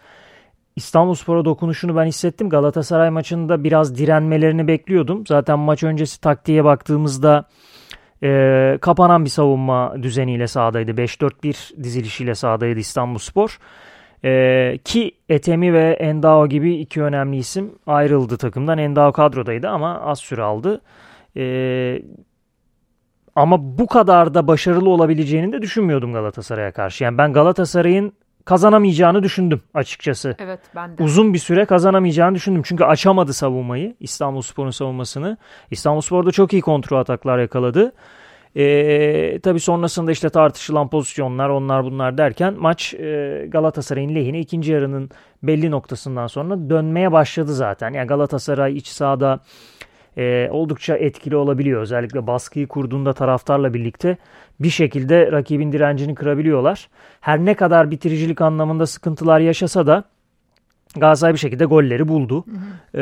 İstanbulspor'a 0.75 1.45
dokunuşunu 1.45 1.95
ben 1.95 2.05
hissettim. 2.05 2.49
Galatasaray 2.49 3.09
maçında 3.09 3.63
biraz 3.63 3.97
direnmelerini 3.97 4.67
bekliyordum. 4.67 5.27
Zaten 5.27 5.59
maç 5.59 5.83
öncesi 5.83 6.21
taktiğe 6.21 6.63
baktığımızda 6.63 7.45
e, 8.23 8.77
kapanan 8.81 9.25
bir 9.25 9.29
savunma 9.29 9.95
düzeniyle 10.03 10.47
sahadaydı. 10.47 10.91
5-4-1 10.91 11.83
dizilişiyle 11.83 12.35
sahadaydı 12.35 12.79
İstanbulspor. 12.79 13.59
E, 14.25 14.77
ki 14.85 15.11
Etemi 15.29 15.73
ve 15.73 15.91
Endao 15.93 16.47
gibi 16.47 16.75
iki 16.75 17.01
önemli 17.03 17.37
isim 17.37 17.71
ayrıldı 17.87 18.37
takımdan. 18.37 18.77
Endao 18.77 19.11
kadrodaydı 19.11 19.69
ama 19.69 20.01
az 20.01 20.19
süre 20.19 20.41
aldı. 20.41 20.81
E, 21.37 22.01
Ama 23.35 23.77
bu 23.77 23.87
kadar 23.87 24.33
da 24.33 24.47
başarılı 24.47 24.89
olabileceğini 24.89 25.53
de 25.53 25.61
düşünmüyordum 25.61 26.13
Galatasaray'a 26.13 26.71
karşı. 26.71 27.03
Yani 27.03 27.17
ben 27.17 27.33
Galatasaray'ın 27.33 28.13
kazanamayacağını 28.45 29.23
düşündüm 29.23 29.61
açıkçası. 29.73 30.35
Evet 30.39 30.59
ben 30.75 30.97
de. 30.97 31.03
Uzun 31.03 31.33
bir 31.33 31.39
süre 31.39 31.65
kazanamayacağını 31.65 32.35
düşündüm. 32.35 32.61
Çünkü 32.65 32.83
açamadı 32.83 33.33
savunmayı. 33.33 33.95
İstanbulspor'un 33.99 34.71
savunmasını. 34.71 35.37
İstanbulspor'da 35.71 36.31
çok 36.31 36.53
iyi 36.53 36.61
kontrol 36.61 36.99
ataklar 36.99 37.39
yakaladı. 37.39 37.93
Ee, 38.55 39.39
tabii 39.43 39.59
sonrasında 39.59 40.11
işte 40.11 40.29
tartışılan 40.29 40.89
pozisyonlar 40.89 41.49
onlar 41.49 41.83
bunlar 41.83 42.17
derken 42.17 42.55
maç 42.57 42.93
e, 42.93 43.45
Galatasaray'ın 43.49 44.15
lehine 44.15 44.39
ikinci 44.39 44.71
yarının 44.71 45.09
belli 45.43 45.71
noktasından 45.71 46.27
sonra 46.27 46.69
dönmeye 46.69 47.11
başladı 47.11 47.53
zaten. 47.53 47.93
Yani 47.93 48.07
Galatasaray 48.07 48.77
iç 48.77 48.87
sahada 48.87 49.39
e, 50.17 50.49
oldukça 50.51 50.97
etkili 50.97 51.35
olabiliyor. 51.35 51.81
Özellikle 51.81 52.27
baskıyı 52.27 52.67
kurduğunda 52.67 53.13
taraftarla 53.13 53.73
birlikte 53.73 54.17
bir 54.59 54.69
şekilde 54.69 55.31
rakibin 55.31 55.71
direncini 55.71 56.15
kırabiliyorlar. 56.15 56.89
Her 57.21 57.39
ne 57.39 57.53
kadar 57.53 57.91
bitiricilik 57.91 58.41
anlamında 58.41 58.85
sıkıntılar 58.85 59.39
yaşasa 59.39 59.87
da 59.87 60.03
Galatasaray 60.95 61.33
bir 61.33 61.39
şekilde 61.39 61.65
golleri 61.65 62.07
buldu. 62.07 62.45
E, 62.93 63.01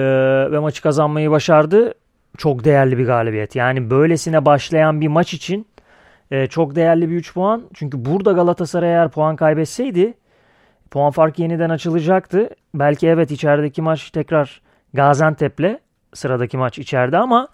ve 0.51 0.59
maçı 0.59 0.81
kazanmayı 0.81 1.31
başardı. 1.31 1.93
Çok 2.37 2.63
değerli 2.63 2.97
bir 2.97 3.05
galibiyet. 3.05 3.55
Yani 3.55 3.89
böylesine 3.89 4.45
başlayan 4.45 5.01
bir 5.01 5.07
maç 5.07 5.33
için 5.33 5.65
e, 6.31 6.47
çok 6.47 6.75
değerli 6.75 7.09
bir 7.09 7.15
3 7.15 7.33
puan. 7.33 7.63
Çünkü 7.73 8.05
burada 8.05 8.31
Galatasaray 8.31 8.89
eğer 8.89 9.09
puan 9.09 9.35
kaybetseydi 9.35 10.13
puan 10.91 11.11
farkı 11.11 11.41
yeniden 11.41 11.69
açılacaktı. 11.69 12.49
Belki 12.73 13.07
evet 13.07 13.31
içerideki 13.31 13.81
maç 13.81 14.11
tekrar 14.11 14.61
Gaziantep'le 14.93 15.79
sıradaki 16.13 16.57
maç 16.57 16.79
içeride 16.79 17.17
ama 17.17 17.47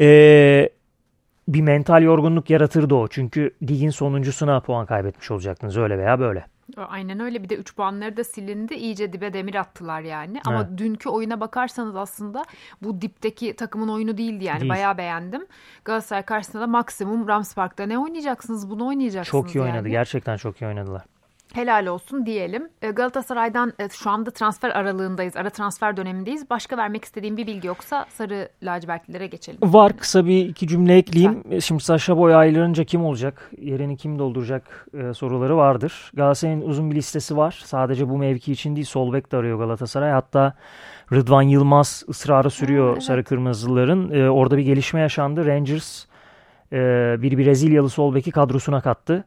e, 0.00 0.68
bir 1.48 1.60
mental 1.60 2.02
yorgunluk 2.02 2.50
yaratırdı 2.50 2.94
o. 2.94 3.08
Çünkü 3.08 3.50
ligin 3.62 3.90
sonuncusuna 3.90 4.60
puan 4.60 4.86
kaybetmiş 4.86 5.30
olacaktınız 5.30 5.76
öyle 5.76 5.98
veya 5.98 6.20
böyle. 6.20 6.46
Aynen 6.76 7.20
öyle 7.20 7.42
bir 7.42 7.48
de 7.48 7.56
3 7.56 7.76
puanları 7.76 8.16
da 8.16 8.24
silindi 8.24 8.74
iyice 8.74 9.12
dibe 9.12 9.32
demir 9.32 9.54
attılar 9.54 10.00
yani 10.00 10.40
ama 10.46 10.66
evet. 10.68 10.78
dünkü 10.78 11.08
oyuna 11.08 11.40
bakarsanız 11.40 11.96
aslında 11.96 12.44
bu 12.82 13.00
dipteki 13.00 13.56
takımın 13.56 13.88
oyunu 13.88 14.18
değildi 14.18 14.44
yani 14.44 14.60
değil. 14.60 14.70
bayağı 14.70 14.98
beğendim. 14.98 15.46
Galatasaray 15.84 16.22
karşısında 16.22 16.62
da 16.62 16.66
maksimum 16.66 17.28
Rams 17.28 17.54
Park'ta 17.54 17.86
ne 17.86 17.98
oynayacaksınız 17.98 18.70
bunu 18.70 18.86
oynayacaksınız 18.86 19.44
Çok 19.44 19.54
iyi 19.54 19.62
oynadı 19.62 19.76
yani. 19.76 19.90
gerçekten 19.90 20.36
çok 20.36 20.62
iyi 20.62 20.66
oynadılar 20.66 21.02
helal 21.54 21.86
olsun 21.86 22.26
diyelim. 22.26 22.68
E, 22.82 22.90
Galatasaray'dan 22.90 23.72
e, 23.78 23.88
şu 23.88 24.10
anda 24.10 24.30
transfer 24.30 24.70
aralığındayız. 24.70 25.36
Ara 25.36 25.50
transfer 25.50 25.96
dönemindeyiz. 25.96 26.50
Başka 26.50 26.76
vermek 26.76 27.04
istediğim 27.04 27.36
bir 27.36 27.46
bilgi 27.46 27.68
yoksa 27.68 28.06
sarı 28.08 28.48
lacivertlilere 28.62 29.26
geçelim. 29.26 29.58
Var 29.62 29.96
kısa 29.96 30.26
bir 30.26 30.48
iki 30.48 30.68
cümle 30.68 30.96
ekleyeyim. 30.96 31.42
Lütfen. 31.44 31.58
Şimdi 31.58 31.82
Saşa 31.82 32.16
Boy 32.18 32.34
ayrılınca 32.34 32.84
kim 32.84 33.04
olacak? 33.04 33.50
Yerini 33.58 33.96
kim 33.96 34.18
dolduracak 34.18 34.86
e, 34.94 35.14
soruları 35.14 35.56
vardır. 35.56 36.10
Galatasaray'ın 36.14 36.60
uzun 36.60 36.90
bir 36.90 36.96
listesi 36.96 37.36
var. 37.36 37.62
Sadece 37.64 38.08
bu 38.08 38.18
mevki 38.18 38.52
için 38.52 38.76
değil 38.76 38.86
sol 38.86 39.12
bek 39.12 39.32
de 39.32 39.36
arıyor 39.36 39.58
Galatasaray. 39.58 40.10
Hatta 40.10 40.54
Rıdvan 41.12 41.42
Yılmaz 41.42 42.04
ısrarı 42.08 42.50
sürüyor 42.50 42.86
ha, 42.86 42.92
evet. 42.92 43.02
sarı 43.02 43.24
kırmızıların. 43.24 44.10
E, 44.10 44.30
orada 44.30 44.56
bir 44.56 44.62
gelişme 44.62 45.00
yaşandı. 45.00 45.46
Rangers 45.46 46.04
e, 46.72 46.78
bir 47.22 47.38
Brezilyalı 47.38 47.88
sol 47.88 48.14
beki 48.14 48.30
kadrosuna 48.30 48.80
kattı. 48.80 49.24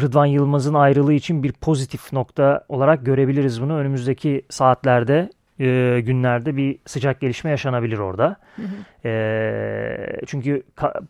Rıdvan 0.00 0.26
Yılmaz'ın 0.26 0.74
ayrılığı 0.74 1.12
için 1.12 1.42
bir 1.42 1.52
pozitif 1.52 2.12
nokta 2.12 2.64
olarak 2.68 3.06
görebiliriz 3.06 3.62
bunu. 3.62 3.76
Önümüzdeki 3.76 4.42
saatlerde, 4.48 5.30
e, 5.60 6.00
günlerde 6.00 6.56
bir 6.56 6.78
sıcak 6.86 7.20
gelişme 7.20 7.50
yaşanabilir 7.50 7.98
orada. 7.98 8.36
Hı 8.56 8.62
hı. 8.62 9.08
E, 9.08 10.20
çünkü 10.26 10.62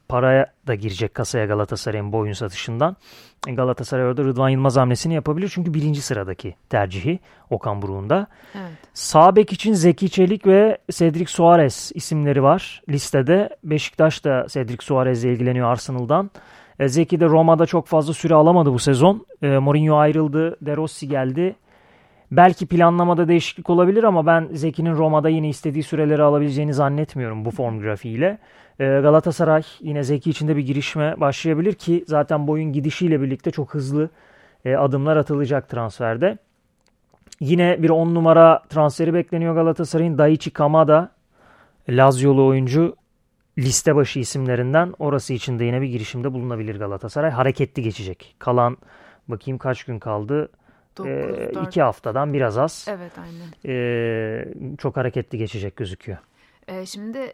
paraya 0.08 0.46
da 0.66 0.74
girecek 0.74 1.14
kasaya 1.14 1.46
Galatasaray'ın 1.46 2.12
bu 2.12 2.18
oyun 2.18 2.32
satışından. 2.32 2.96
Galatasaray 3.46 4.04
orada 4.04 4.24
Rıdvan 4.24 4.48
Yılmaz 4.48 4.76
hamlesini 4.76 5.14
yapabilir. 5.14 5.50
Çünkü 5.54 5.74
birinci 5.74 6.02
sıradaki 6.02 6.54
tercihi 6.70 7.18
Okan 7.50 7.82
Buruk'unda. 7.82 8.26
Evet. 8.54 8.70
Sağ 8.94 9.36
bek 9.36 9.52
için 9.52 9.72
Zeki 9.72 10.10
Çelik 10.10 10.46
ve 10.46 10.78
Cedric 10.90 11.30
Suarez 11.30 11.92
isimleri 11.94 12.42
var 12.42 12.82
listede. 12.88 13.56
Beşiktaş 13.64 14.24
da 14.24 14.46
Cedric 14.48 14.84
Suarez 14.84 15.24
ile 15.24 15.32
ilgileniyor 15.32 15.68
Arsenal'dan. 15.68 16.30
E, 16.80 16.88
Zeki 16.88 17.20
de 17.20 17.26
Roma'da 17.26 17.66
çok 17.66 17.86
fazla 17.86 18.12
süre 18.14 18.34
alamadı 18.34 18.72
bu 18.72 18.78
sezon. 18.78 19.26
E, 19.42 19.58
Mourinho 19.58 19.96
ayrıldı. 19.96 20.56
De 20.60 20.76
Rossi 20.76 21.08
geldi. 21.08 21.56
Belki 22.30 22.66
planlamada 22.66 23.28
değişiklik 23.28 23.70
olabilir 23.70 24.04
ama 24.04 24.26
ben 24.26 24.48
Zeki'nin 24.52 24.94
Roma'da 24.94 25.28
yine 25.28 25.48
istediği 25.48 25.82
süreleri 25.82 26.22
alabileceğini 26.22 26.74
zannetmiyorum 26.74 27.44
bu 27.44 27.50
form 27.50 27.80
grafiğiyle. 27.80 28.38
E, 28.80 28.84
Galatasaray 28.84 29.62
yine 29.80 30.02
Zeki 30.02 30.30
içinde 30.30 30.56
bir 30.56 30.66
girişme 30.66 31.14
başlayabilir 31.20 31.74
ki 31.74 32.04
zaten 32.06 32.46
boyun 32.46 32.72
gidişiyle 32.72 33.20
birlikte 33.22 33.50
çok 33.50 33.74
hızlı 33.74 34.10
adımlar 34.78 35.16
atılacak 35.16 35.68
transferde. 35.68 36.38
Yine 37.40 37.82
bir 37.82 37.90
10 37.90 38.14
numara 38.14 38.62
transferi 38.68 39.14
bekleniyor 39.14 39.54
Galatasaray'ın. 39.54 40.18
Daichi 40.18 40.50
Kamada 40.50 41.10
Lazio'lu 41.88 42.46
oyuncu 42.46 42.96
liste 43.58 43.96
başı 43.96 44.18
isimlerinden 44.18 44.94
orası 44.98 45.32
için 45.32 45.58
de 45.58 45.64
yine 45.64 45.80
bir 45.80 45.86
girişimde 45.86 46.32
bulunabilir 46.32 46.76
Galatasaray. 46.78 47.30
Hareketli 47.30 47.82
geçecek. 47.82 48.36
Kalan 48.38 48.76
bakayım 49.28 49.58
kaç 49.58 49.84
gün 49.84 49.98
kaldı? 49.98 50.50
9, 50.96 51.10
ee, 51.10 51.52
iki 51.66 51.82
haftadan 51.82 52.32
biraz 52.32 52.58
az. 52.58 52.86
Evet 52.88 53.12
aynen. 53.18 53.48
Ee, 53.66 54.48
çok 54.78 54.96
hareketli 54.96 55.38
geçecek 55.38 55.76
gözüküyor. 55.76 56.18
Ee, 56.68 56.86
şimdi 56.86 57.32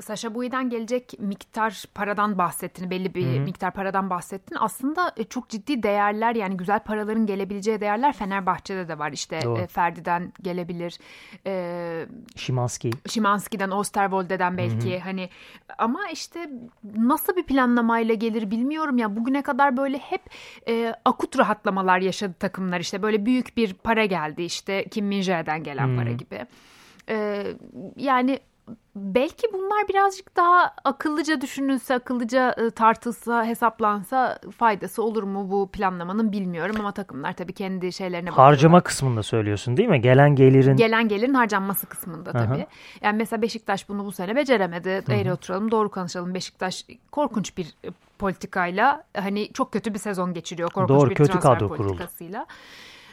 Sasha 0.00 0.34
Boy'dan 0.34 0.70
gelecek 0.70 1.12
miktar 1.18 1.84
paradan 1.94 2.38
bahsettin. 2.38 2.90
Belli 2.90 3.14
bir 3.14 3.26
Hı-hı. 3.26 3.40
miktar 3.40 3.72
paradan 3.72 4.10
bahsettin. 4.10 4.56
Aslında 4.60 5.12
e, 5.16 5.24
çok 5.24 5.48
ciddi 5.48 5.82
değerler 5.82 6.34
yani 6.34 6.56
güzel 6.56 6.80
paraların 6.80 7.26
gelebileceği 7.26 7.80
değerler 7.80 8.12
Fenerbahçe'de 8.12 8.88
de 8.88 8.98
var. 8.98 9.12
İşte 9.12 9.40
Doğru. 9.44 9.60
E, 9.60 9.66
Ferdi'den 9.66 10.32
gelebilir. 10.42 10.98
E, 11.46 12.06
Şimanski. 12.36 12.90
Şimanski'den, 13.08 13.70
Osterwolde'den 13.70 14.58
belki. 14.58 14.94
Hı-hı. 14.94 15.04
Hani 15.04 15.30
ama 15.78 16.00
işte 16.12 16.50
nasıl 16.96 17.36
bir 17.36 17.44
planlamayla 17.44 18.14
gelir 18.14 18.50
bilmiyorum 18.50 18.98
ya. 18.98 19.16
Bugüne 19.16 19.42
kadar 19.42 19.76
böyle 19.76 19.98
hep 19.98 20.22
e, 20.68 20.94
akut 21.04 21.38
rahatlamalar 21.38 21.98
yaşadı 21.98 22.34
takımlar. 22.40 22.80
İşte 22.80 23.02
böyle 23.02 23.26
büyük 23.26 23.56
bir 23.56 23.74
para 23.74 24.04
geldi. 24.04 24.42
İşte 24.42 24.84
Kim 24.88 25.06
min 25.06 25.20
gelen 25.20 25.88
Hı-hı. 25.88 25.96
para 25.96 26.12
gibi. 26.12 26.46
E, 27.08 27.46
yani 27.96 28.40
belki 28.96 29.52
bunlar 29.52 29.88
birazcık 29.88 30.36
daha 30.36 30.74
akıllıca 30.84 31.40
düşünülse, 31.40 31.94
akıllıca 31.94 32.54
e, 32.58 32.70
tartılsa, 32.70 33.44
hesaplansa 33.44 34.38
faydası 34.58 35.02
olur 35.02 35.22
mu 35.22 35.50
bu 35.50 35.70
planlamanın 35.72 36.32
bilmiyorum 36.32 36.76
ama 36.78 36.92
takımlar 36.92 37.32
tabii 37.32 37.52
kendi 37.52 37.92
şeylerine 37.92 38.26
bakıyorlar. 38.26 38.54
Harcama 38.54 38.80
kısmında 38.80 39.22
söylüyorsun 39.22 39.76
değil 39.76 39.88
mi? 39.88 40.00
Gelen 40.00 40.34
gelirin 40.34 40.76
gelen 40.76 41.08
gelirin 41.08 41.34
harcanması 41.34 41.86
kısmında 41.86 42.32
tabii. 42.32 42.62
Aha. 42.62 42.66
Yani 43.02 43.16
mesela 43.16 43.42
Beşiktaş 43.42 43.88
bunu 43.88 44.04
bu 44.04 44.12
sene 44.12 44.36
beceremedi. 44.36 45.04
Eğri 45.08 45.32
oturalım, 45.32 45.70
doğru 45.70 45.90
konuşalım. 45.90 46.34
Beşiktaş 46.34 46.84
korkunç 47.12 47.56
bir 47.56 47.66
e, 47.84 47.88
politikayla 48.18 49.04
hani 49.16 49.52
çok 49.52 49.72
kötü 49.72 49.94
bir 49.94 49.98
sezon 49.98 50.34
geçiriyor. 50.34 50.70
Korkunç 50.70 51.00
doğru, 51.00 51.10
bir 51.10 51.14
kötü 51.14 51.30
transfer 51.32 51.52
kadro 51.52 51.68
politikasıyla. 51.68 52.46
Kuruldu. 52.46 52.56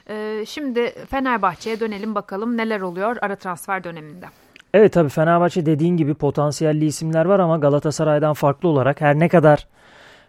Ee, 0.09 0.45
şimdi 0.47 1.05
Fenerbahçe'ye 1.09 1.79
dönelim 1.79 2.15
bakalım 2.15 2.57
neler 2.57 2.81
oluyor 2.81 3.17
ara 3.21 3.35
transfer 3.35 3.83
döneminde. 3.83 4.25
Evet 4.73 4.93
tabii 4.93 5.09
Fenerbahçe 5.09 5.65
dediğin 5.65 5.97
gibi 5.97 6.13
potansiyelli 6.13 6.85
isimler 6.85 7.25
var 7.25 7.39
ama 7.39 7.57
Galatasaray'dan 7.57 8.33
farklı 8.33 8.69
olarak 8.69 9.01
her 9.01 9.19
ne 9.19 9.29
kadar 9.29 9.67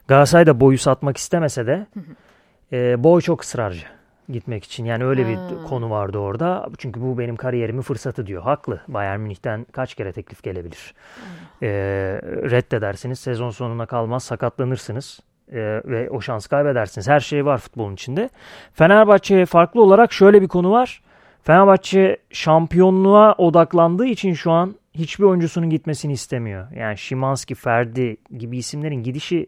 Galatasaray 0.09 0.47
da 0.47 0.61
boyu 0.61 0.79
satmak 0.79 1.17
istemese 1.17 1.67
de 1.67 1.87
e, 2.73 3.05
boy 3.05 3.21
çok 3.21 3.43
ısrarcı 3.43 3.87
gitmek 4.29 4.65
için. 4.65 4.85
Yani 4.85 5.05
öyle 5.05 5.27
bir 5.27 5.37
hmm. 5.37 5.65
konu 5.69 5.91
vardı 5.91 6.19
orada. 6.19 6.69
Çünkü 6.79 7.01
bu 7.01 7.19
benim 7.19 7.37
kariyerimin 7.37 7.83
fırsatı 7.83 8.27
diyor. 8.27 8.43
Haklı. 8.43 8.81
Bayern 8.89 9.21
Münih'ten 9.21 9.67
kaç 9.73 9.95
kere 9.95 10.13
teklif 10.13 10.43
gelebilir. 10.43 10.95
E, 11.63 11.69
reddedersiniz. 12.51 13.19
Sezon 13.19 13.51
sonuna 13.51 13.87
kalmaz. 13.87 14.25
Sakatlanırsınız. 14.25 15.21
E, 15.53 15.61
ve 15.85 16.11
o 16.11 16.21
şans 16.21 16.47
kaybedersiniz. 16.47 17.09
Her 17.09 17.21
şey 17.21 17.47
var 17.47 17.59
futbolun 17.59 17.95
içinde. 17.95 18.31
Fenerbahçe 18.73 19.47
farklı 19.47 19.83
olarak 19.83 20.13
şöyle 20.13 20.43
bir 20.43 20.49
konu 20.49 20.71
var. 20.71 21.03
Fenerbahçe 21.45 22.17
şampiyonluğa 22.31 23.35
odaklandığı 23.39 24.07
için 24.07 24.33
şu 24.33 24.51
an 24.53 24.75
hiçbir 24.95 25.25
oyuncusunun 25.25 25.71
gitmesini 25.71 26.13
istemiyor. 26.13 26.71
Yani 26.73 26.99
Şimanski, 26.99 27.55
Ferdi 27.55 28.17
gibi 28.39 28.59
isimlerin 28.59 29.03
gidişi 29.03 29.47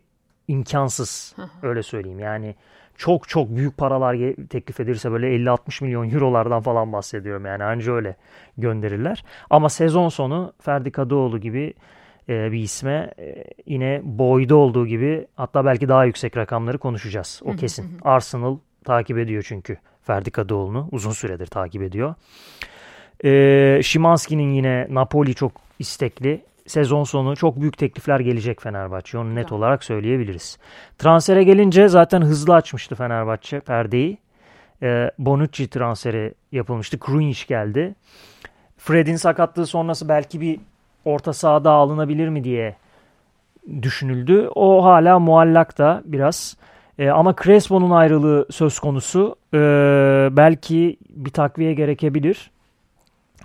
imkansız. 0.49 1.37
öyle 1.63 1.83
söyleyeyim. 1.83 2.19
Yani 2.19 2.55
çok 2.97 3.29
çok 3.29 3.57
büyük 3.57 3.77
paralar 3.77 4.17
teklif 4.51 4.81
edilirse 4.81 5.11
böyle 5.11 5.37
50-60 5.37 5.85
milyon 5.85 6.11
eurolardan 6.11 6.61
falan 6.61 6.93
bahsediyorum. 6.93 7.47
Yani 7.47 7.65
anca 7.65 7.93
öyle 7.93 8.17
gönderirler. 8.59 9.25
Ama 9.51 9.69
sezon 9.69 10.09
sonu 10.09 10.53
Ferdi 10.61 10.91
Kadıoğlu 10.91 11.41
gibi 11.41 11.75
e, 12.29 12.53
bir 12.53 12.59
isme 12.59 13.11
e, 13.19 13.45
yine 13.67 14.01
boyda 14.05 14.57
olduğu 14.57 14.87
gibi 14.87 15.27
hatta 15.37 15.65
belki 15.65 15.89
daha 15.89 16.05
yüksek 16.05 16.37
rakamları 16.37 16.79
konuşacağız. 16.79 17.43
O 17.45 17.53
kesin. 17.57 17.99
Arsenal 18.03 18.59
takip 18.85 19.19
ediyor 19.19 19.45
çünkü. 19.49 19.77
Ferdi 20.07 20.31
Kadıoğlu'nu 20.31 20.89
uzun 20.93 21.11
süredir 21.11 21.47
takip 21.47 21.83
ediyor. 21.83 22.15
E, 23.25 23.83
Şimanski'nin 23.83 24.53
yine 24.53 24.87
Napoli 24.91 25.35
çok 25.35 25.53
istekli. 25.79 26.45
sezon 26.67 27.05
sonu 27.05 27.37
çok 27.37 27.61
büyük 27.61 27.79
teklifler 27.79 28.21
gelecek 28.21 28.63
Fenerbahçe. 28.63 29.19
Onu 29.19 29.35
net 29.35 29.53
olarak 29.53 29.85
söyleyebiliriz. 29.85 30.59
Transfere 30.99 31.45
gelince 31.45 31.89
zaten 31.89 32.23
hızlı 32.23 32.55
açmıştı 32.55 32.95
Fenerbahçe 32.95 33.61
perdeyi. 33.61 34.19
E, 34.83 35.11
Bonucci 35.19 35.71
transferi 35.71 36.35
yapılmıştı. 36.53 36.99
Krunic 36.99 37.47
geldi. 37.49 37.95
Fred'in 38.79 39.17
sakatlığı 39.17 39.67
sonrası 39.67 40.09
belki 40.09 40.41
bir 40.41 40.61
orta 41.05 41.33
sahada 41.33 41.71
alınabilir 41.71 42.29
mi 42.29 42.45
diye 42.45 42.77
düşünüldü. 43.83 44.49
O 44.55 44.85
hala 44.85 45.19
muallakta 45.19 46.03
biraz. 46.05 46.57
E, 46.99 47.11
ama 47.11 47.35
Crespo'nun 47.45 47.91
ayrılığı 47.91 48.47
söz 48.51 48.79
konusu. 48.79 49.37
E, 49.55 49.59
belki 50.33 50.97
bir 51.11 51.31
takviye 51.31 51.75
gerekebilir. 51.75 52.51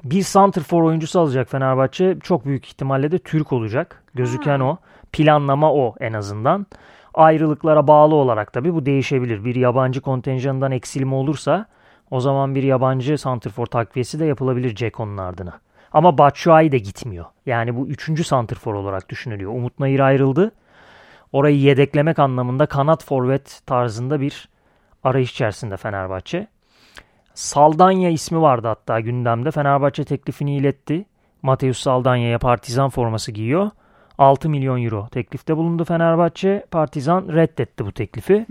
Bir 0.03 0.23
for 0.63 0.83
oyuncusu 0.83 1.19
alacak 1.19 1.49
Fenerbahçe. 1.49 2.17
Çok 2.23 2.45
büyük 2.45 2.65
ihtimalle 2.65 3.11
de 3.11 3.19
Türk 3.19 3.53
olacak. 3.53 4.03
Gözüken 4.13 4.59
ha. 4.59 4.65
o. 4.65 4.77
Planlama 5.11 5.73
o 5.73 5.95
en 5.99 6.13
azından. 6.13 6.65
Ayrılıklara 7.13 7.87
bağlı 7.87 8.15
olarak 8.15 8.53
tabii 8.53 8.73
bu 8.73 8.85
değişebilir. 8.85 9.45
Bir 9.45 9.55
yabancı 9.55 10.01
kontenjanından 10.01 10.71
eksilme 10.71 11.15
olursa 11.15 11.65
o 12.11 12.19
zaman 12.19 12.55
bir 12.55 12.63
yabancı 12.63 13.17
for 13.49 13.65
takviyesi 13.65 14.19
de 14.19 14.25
yapılabilir 14.25 14.75
Ceko'nun 14.75 15.17
ardına. 15.17 15.59
Ama 15.93 16.17
Batshuayi 16.17 16.71
de 16.71 16.77
gitmiyor. 16.77 17.25
Yani 17.45 17.75
bu 17.75 17.87
üçüncü 17.87 18.23
for 18.55 18.73
olarak 18.73 19.09
düşünülüyor. 19.09 19.51
Umut 19.51 19.79
Nayır 19.79 19.99
ayrıldı. 19.99 20.51
Orayı 21.31 21.57
yedeklemek 21.57 22.19
anlamında 22.19 22.65
kanat 22.65 23.05
forvet 23.05 23.61
tarzında 23.65 24.21
bir 24.21 24.49
arayış 25.03 25.31
içerisinde 25.31 25.77
Fenerbahçe. 25.77 26.47
Saldanya 27.33 28.09
ismi 28.09 28.41
vardı 28.41 28.67
hatta 28.67 28.99
gündemde. 28.99 29.51
Fenerbahçe 29.51 30.03
teklifini 30.03 30.55
iletti. 30.55 31.05
Mateus 31.41 31.77
Saldanya'ya 31.77 32.39
partizan 32.39 32.89
forması 32.89 33.31
giyiyor. 33.31 33.69
6 34.17 34.49
milyon 34.49 34.83
euro 34.83 35.07
teklifte 35.11 35.57
bulundu 35.57 35.85
Fenerbahçe. 35.85 36.65
Partizan 36.71 37.27
reddetti 37.27 37.85
bu 37.85 37.91
teklifi. 37.91 38.45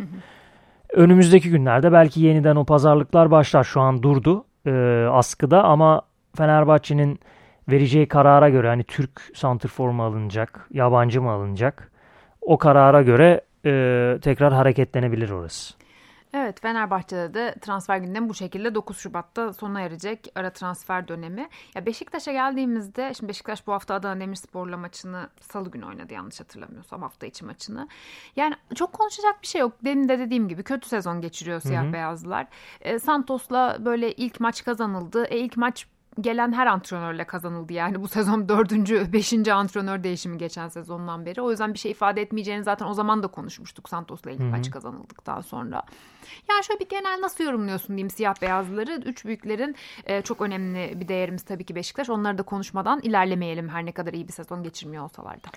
Önümüzdeki 0.92 1.50
günlerde 1.50 1.92
belki 1.92 2.20
yeniden 2.20 2.56
o 2.56 2.64
pazarlıklar 2.64 3.30
başlar. 3.30 3.64
Şu 3.64 3.80
an 3.80 4.02
durdu 4.02 4.44
e, 4.66 5.06
askıda 5.10 5.64
ama 5.64 6.02
Fenerbahçe'nin 6.37 7.20
vereceği 7.68 8.08
karara 8.08 8.49
göre 8.49 8.68
hani 8.68 8.84
Türk 8.84 9.30
santrfor 9.34 9.90
mu 9.90 10.04
alınacak, 10.04 10.68
yabancı 10.70 11.22
mı 11.22 11.30
alınacak? 11.30 11.89
O 12.40 12.59
karara 12.59 13.02
göre 13.02 13.40
e, 13.64 14.18
tekrar 14.23 14.52
hareketlenebilir 14.52 15.30
orası. 15.30 15.80
Evet 16.35 16.61
Fenerbahçe'de 16.61 17.35
de 17.35 17.54
transfer 17.61 17.99
gündemi 17.99 18.28
bu 18.28 18.35
şekilde 18.35 18.75
9 18.75 18.99
Şubat'ta 18.99 19.52
sona 19.52 19.80
erecek 19.80 20.32
ara 20.35 20.50
transfer 20.50 21.09
dönemi. 21.09 21.49
Ya 21.75 21.87
Beşiktaş'a 21.87 22.32
geldiğimizde 22.32 23.14
şimdi 23.14 23.28
Beşiktaş 23.28 23.66
bu 23.66 23.73
hafta 23.73 23.94
Adana 23.94 24.20
Demirspor'la 24.20 24.76
maçını 24.76 25.28
salı 25.40 25.70
günü 25.70 25.87
oynadı 25.87 26.14
yanlış 26.14 26.40
hatırlamıyorsam 26.40 27.02
hafta 27.02 27.26
içi 27.26 27.44
maçını. 27.44 27.88
Yani 28.37 28.54
çok 28.75 28.92
konuşacak 28.92 29.42
bir 29.42 29.47
şey 29.47 29.61
yok. 29.61 29.73
Demin 29.85 30.09
de 30.09 30.18
dediğim 30.18 30.49
gibi 30.49 30.62
kötü 30.62 30.88
sezon 30.88 31.20
geçiriyor 31.20 31.61
siyah 31.61 31.92
beyazlılar. 31.92 32.47
E, 32.80 32.99
Santos'la 32.99 33.76
böyle 33.80 34.12
ilk 34.12 34.40
maç 34.40 34.64
kazanıldı. 34.64 35.25
E, 35.25 35.38
ilk 35.38 35.56
maç 35.56 35.87
gelen 36.21 36.52
her 36.52 36.67
antrenörle 36.67 37.25
kazanıldı 37.25 37.73
yani 37.73 38.02
bu 38.02 38.09
sezon 38.09 38.49
dördüncü, 38.49 39.12
beşinci 39.12 39.52
antrenör 39.52 40.05
değişimi 40.05 40.38
geçen 40.38 40.69
sezondan 40.69 41.26
beri. 41.26 41.40
O 41.40 41.50
yüzden 41.50 41.75
bir 41.75 41.79
şey 41.79 41.90
ifade 41.90 42.23
etmeyeceğini 42.23 42.64
zaten 42.64 42.87
o 42.87 42.95
zaman 42.95 43.23
da 43.23 43.26
konuşmuştuk 43.26 43.88
Santos'la 43.88 44.31
ilk 44.31 44.40
maç 44.40 44.71
kazanıldıktan 44.71 45.40
sonra. 45.40 45.83
Yani 46.50 46.64
şöyle 46.64 46.81
bir 46.81 46.88
genel 46.88 47.21
nasıl 47.21 47.45
yorumluyorsun 47.45 47.88
diyeyim 47.88 48.11
siyah 48.11 48.35
beyazları. 48.43 49.02
Üç 49.05 49.25
büyüklerin 49.25 49.76
e, 50.07 50.23
çok 50.23 50.40
önemli 50.40 51.00
bir 51.00 51.09
değerimiz 51.09 51.43
tabii 51.43 51.64
ki 51.64 51.75
Beşiktaş. 51.75 52.11
Onları 52.11 52.38
da 52.38 52.43
konuşmadan 52.43 53.00
ilerlemeyelim 53.00 53.69
her 53.69 53.87
ne 53.87 53.93
kadar 53.93 54.12
iyi 54.12 54.29
bir 54.29 54.33
sezon 54.33 54.62
geçirmiyor 54.62 55.05
olsalar 55.05 55.37
da. 55.37 55.49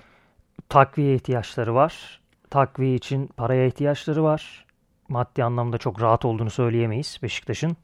Takviye 0.69 1.15
ihtiyaçları 1.15 1.75
var. 1.75 2.21
Takviye 2.49 2.95
için 2.95 3.27
paraya 3.27 3.65
ihtiyaçları 3.65 4.23
var. 4.23 4.65
Maddi 5.09 5.43
anlamda 5.43 5.77
çok 5.77 6.01
rahat 6.01 6.25
olduğunu 6.25 6.49
söyleyemeyiz 6.49 7.19
Beşiktaş'ın. 7.23 7.77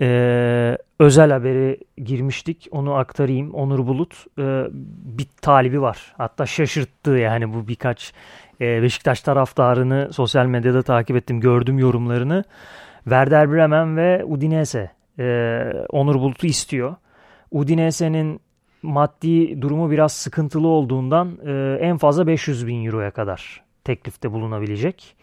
Ee, 0.00 0.78
özel 0.98 1.30
haberi 1.30 1.78
girmiştik. 1.96 2.68
Onu 2.70 2.94
aktarayım. 2.94 3.54
Onur 3.54 3.86
Bulut 3.86 4.24
e, 4.38 4.66
bir 5.18 5.26
talibi 5.42 5.82
var. 5.82 6.14
Hatta 6.16 6.46
şaşırttı 6.46 7.10
yani 7.10 7.54
bu 7.54 7.68
birkaç 7.68 8.12
e, 8.60 8.82
Beşiktaş 8.82 9.20
taraftarını 9.20 10.12
sosyal 10.12 10.46
medyada 10.46 10.82
takip 10.82 11.16
ettim. 11.16 11.40
Gördüm 11.40 11.78
yorumlarını. 11.78 12.44
Werder 13.04 13.52
Bremen 13.52 13.96
ve 13.96 14.24
Udinese 14.24 14.90
e, 15.18 15.64
Onur 15.88 16.14
Bulut'u 16.14 16.46
istiyor. 16.46 16.94
Udinese'nin 17.50 18.40
maddi 18.82 19.62
durumu 19.62 19.90
biraz 19.90 20.12
sıkıntılı 20.12 20.68
olduğundan 20.68 21.38
e, 21.46 21.78
en 21.80 21.98
fazla 21.98 22.26
500 22.26 22.66
bin 22.66 22.86
euroya 22.86 23.10
kadar 23.10 23.62
teklifte 23.84 24.32
bulunabilecek. 24.32 25.16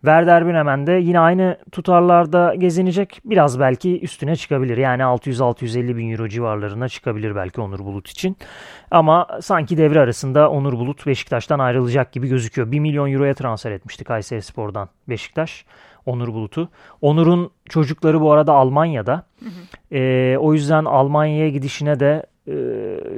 Werder 0.00 0.46
Bremen 0.46 0.86
de 0.86 0.92
yine 0.92 1.20
aynı 1.20 1.58
tutarlarda 1.72 2.54
gezinecek. 2.54 3.20
Biraz 3.24 3.60
belki 3.60 4.00
üstüne 4.00 4.36
çıkabilir. 4.36 4.76
Yani 4.76 5.02
600-650 5.02 5.96
bin 5.96 6.12
euro 6.12 6.28
civarlarına 6.28 6.88
çıkabilir 6.88 7.36
belki 7.36 7.60
Onur 7.60 7.78
Bulut 7.78 8.08
için. 8.08 8.36
Ama 8.90 9.26
sanki 9.40 9.78
devre 9.78 10.00
arasında 10.00 10.50
Onur 10.50 10.72
Bulut 10.72 11.06
Beşiktaş'tan 11.06 11.58
ayrılacak 11.58 12.12
gibi 12.12 12.28
gözüküyor. 12.28 12.72
1 12.72 12.78
milyon 12.78 13.12
euroya 13.12 13.34
transfer 13.34 13.70
etmişti 13.70 14.04
Kayseri 14.04 14.42
Spor'dan 14.42 14.88
Beşiktaş. 15.08 15.64
Onur 16.06 16.28
Bulut'u. 16.28 16.68
Onur'un 17.00 17.50
çocukları 17.68 18.20
bu 18.20 18.32
arada 18.32 18.52
Almanya'da. 18.52 19.22
Hı 19.40 19.46
hı. 19.46 19.96
E, 19.96 20.38
o 20.38 20.54
yüzden 20.54 20.84
Almanya'ya 20.84 21.48
gidişine 21.48 22.00
de 22.00 22.26
e, 22.48 22.54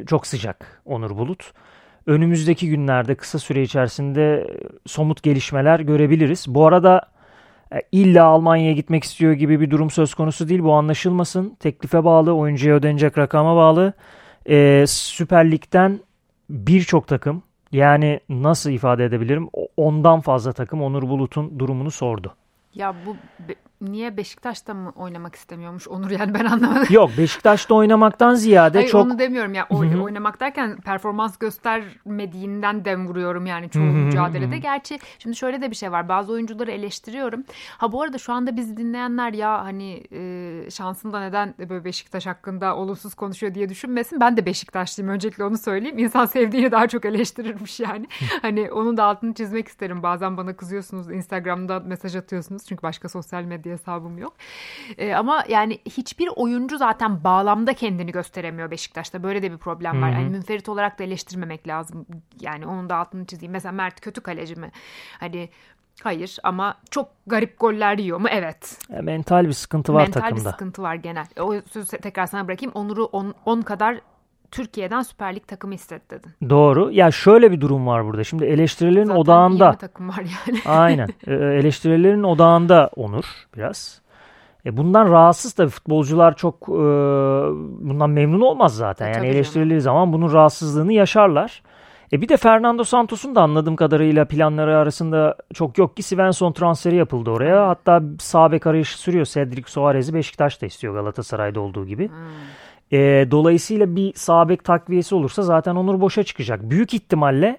çok 0.06 0.26
sıcak 0.26 0.82
Onur 0.84 1.10
Bulut 1.10 1.52
önümüzdeki 2.08 2.68
günlerde 2.68 3.14
kısa 3.14 3.38
süre 3.38 3.62
içerisinde 3.62 4.46
somut 4.86 5.22
gelişmeler 5.22 5.80
görebiliriz. 5.80 6.46
Bu 6.48 6.66
arada 6.66 7.00
e, 7.72 7.76
illa 7.92 8.24
Almanya'ya 8.24 8.72
gitmek 8.72 9.04
istiyor 9.04 9.32
gibi 9.32 9.60
bir 9.60 9.70
durum 9.70 9.90
söz 9.90 10.14
konusu 10.14 10.48
değil. 10.48 10.62
Bu 10.62 10.72
anlaşılmasın. 10.72 11.56
Teklife 11.60 12.04
bağlı, 12.04 12.32
oyuncuya 12.32 12.76
ödenecek 12.76 13.18
rakama 13.18 13.56
bağlı. 13.56 13.92
Ee, 14.48 14.84
Süper 14.88 15.50
Lig'den 15.50 16.00
birçok 16.50 17.08
takım 17.08 17.42
yani 17.72 18.20
nasıl 18.28 18.70
ifade 18.70 19.04
edebilirim? 19.04 19.48
Ondan 19.76 20.20
fazla 20.20 20.52
takım 20.52 20.82
Onur 20.82 21.02
Bulut'un 21.02 21.58
durumunu 21.58 21.90
sordu. 21.90 22.34
Ya 22.74 22.94
bu 23.06 23.16
niye 23.80 24.16
Beşiktaş'ta 24.16 24.74
mı 24.74 24.92
oynamak 24.96 25.34
istemiyormuş 25.34 25.88
Onur 25.88 26.10
yani 26.10 26.34
ben 26.34 26.44
anlamadım. 26.44 26.86
Yok 26.90 27.10
Beşiktaş'ta 27.18 27.74
oynamaktan 27.74 28.34
ziyade 28.34 28.78
Hayır, 28.78 28.90
çok... 28.90 29.06
onu 29.06 29.18
demiyorum 29.18 29.54
ya 29.54 29.66
oy, 29.70 30.00
oynamak 30.00 30.40
derken 30.40 30.76
performans 30.76 31.36
göstermediğinden 31.36 32.84
dem 32.84 33.08
vuruyorum 33.08 33.46
yani 33.46 33.70
çoğu 33.70 33.82
mücadelede. 33.82 34.58
Gerçi 34.58 34.98
şimdi 35.18 35.36
şöyle 35.36 35.62
de 35.62 35.70
bir 35.70 35.76
şey 35.76 35.92
var 35.92 36.08
bazı 36.08 36.32
oyuncuları 36.32 36.70
eleştiriyorum. 36.70 37.44
Ha 37.78 37.92
bu 37.92 38.02
arada 38.02 38.18
şu 38.18 38.32
anda 38.32 38.56
bizi 38.56 38.76
dinleyenler 38.76 39.32
ya 39.32 39.64
hani 39.64 40.04
e, 40.12 40.70
şansında 40.70 41.20
neden 41.20 41.54
böyle 41.58 41.84
Beşiktaş 41.84 42.26
hakkında 42.26 42.76
olumsuz 42.76 43.14
konuşuyor 43.14 43.54
diye 43.54 43.68
düşünmesin. 43.68 44.20
Ben 44.20 44.36
de 44.36 44.46
Beşiktaşlıyım 44.46 45.12
öncelikle 45.12 45.44
onu 45.44 45.58
söyleyeyim. 45.58 45.98
İnsan 45.98 46.26
sevdiğini 46.26 46.72
daha 46.72 46.88
çok 46.88 47.04
eleştirirmiş 47.04 47.80
yani. 47.80 48.06
hani 48.42 48.72
onun 48.72 48.96
da 48.96 49.04
altını 49.04 49.34
çizmek 49.34 49.68
isterim. 49.68 50.02
Bazen 50.02 50.36
bana 50.36 50.56
kızıyorsunuz 50.56 51.10
Instagram'da 51.10 51.80
mesaj 51.80 52.16
atıyorsunuz 52.16 52.62
çünkü 52.68 52.82
başka 52.82 53.08
sosyal 53.08 53.42
medya 53.42 53.67
medya 53.68 53.78
hesabım 53.78 54.18
yok. 54.18 54.32
E, 54.98 55.14
ama 55.14 55.44
yani 55.48 55.78
hiçbir 55.86 56.28
oyuncu 56.36 56.78
zaten 56.78 57.24
bağlamda 57.24 57.74
kendini 57.74 58.12
gösteremiyor 58.12 58.70
Beşiktaş'ta. 58.70 59.22
Böyle 59.22 59.42
de 59.42 59.52
bir 59.52 59.58
problem 59.58 60.02
var. 60.02 60.10
Yani 60.10 60.28
münferit 60.28 60.68
olarak 60.68 60.98
da 60.98 61.04
eleştirmemek 61.04 61.68
lazım. 61.68 62.06
Yani 62.40 62.66
onun 62.66 62.88
da 62.88 62.96
altını 62.96 63.26
çizeyim. 63.26 63.52
Mesela 63.52 63.72
Mert 63.72 64.00
kötü 64.00 64.20
kaleci 64.20 64.56
mi? 64.56 64.70
Hani 65.20 65.48
Hayır 66.02 66.38
ama 66.42 66.74
çok 66.90 67.08
garip 67.26 67.60
goller 67.60 67.98
yiyor 67.98 68.18
mu? 68.18 68.28
Evet. 68.30 68.78
E, 68.90 69.00
mental 69.00 69.46
bir 69.46 69.52
sıkıntı 69.52 69.94
var 69.94 70.02
mental 70.02 70.20
takımda. 70.20 70.34
Mental 70.34 70.50
bir 70.50 70.52
sıkıntı 70.52 70.82
var 70.82 70.94
genel. 70.94 71.26
O 71.40 71.54
sözü 71.70 71.98
tekrar 71.98 72.26
sana 72.26 72.48
bırakayım. 72.48 72.72
Onur'u 72.74 73.04
10 73.44 73.62
kadar 73.62 74.00
Türkiye'den 74.50 75.02
Süper 75.02 75.36
Lig 75.36 75.46
takımı 75.46 75.74
istedi 75.74 76.02
dedin. 76.10 76.50
Doğru. 76.50 76.90
Ya 76.92 77.10
şöyle 77.10 77.52
bir 77.52 77.60
durum 77.60 77.86
var 77.86 78.04
burada. 78.04 78.24
Şimdi 78.24 78.44
eleştirilerin 78.44 79.06
Zaten 79.06 79.20
odağında. 79.20 79.64
Zaten 79.64 79.88
takım 79.88 80.08
var 80.08 80.24
yani. 80.46 80.58
aynen. 80.66 81.08
E, 81.26 81.34
eleştirilerin 81.34 82.22
odağında 82.22 82.90
Onur 82.96 83.24
biraz. 83.56 84.00
E 84.66 84.76
bundan 84.76 85.12
rahatsız 85.12 85.52
tabii 85.52 85.70
futbolcular 85.70 86.36
çok 86.36 86.54
e, 86.68 86.82
bundan 87.88 88.10
memnun 88.10 88.40
olmaz 88.40 88.76
zaten. 88.76 89.06
E, 89.06 89.10
yani 89.10 89.26
eleştirildiği 89.26 89.80
zaman 89.80 90.12
bunun 90.12 90.32
rahatsızlığını 90.32 90.92
yaşarlar. 90.92 91.62
E 92.12 92.20
bir 92.20 92.28
de 92.28 92.36
Fernando 92.36 92.84
Santos'un 92.84 93.34
da 93.34 93.42
anladığım 93.42 93.76
kadarıyla 93.76 94.24
planları 94.24 94.76
arasında 94.76 95.36
çok 95.54 95.78
yok 95.78 95.96
ki 95.96 96.02
Svensson 96.02 96.52
transferi 96.52 96.96
yapıldı 96.96 97.30
oraya. 97.30 97.68
Hatta 97.68 98.02
sağ 98.18 98.52
bek 98.52 98.66
arayışı 98.66 98.98
sürüyor. 98.98 99.26
Cedric 99.26 99.70
Soares'i 99.70 100.14
Beşiktaş 100.14 100.62
da 100.62 100.66
istiyor 100.66 100.94
Galatasaray'da 100.94 101.60
olduğu 101.60 101.86
gibi. 101.86 102.08
Hmm. 102.08 102.16
E, 102.92 103.26
dolayısıyla 103.30 103.96
bir 103.96 104.14
sağ 104.14 104.48
bek 104.48 104.64
takviyesi 104.64 105.14
olursa 105.14 105.42
zaten 105.42 105.76
Onur 105.76 106.00
boşa 106.00 106.22
çıkacak. 106.22 106.70
Büyük 106.70 106.94
ihtimalle 106.94 107.58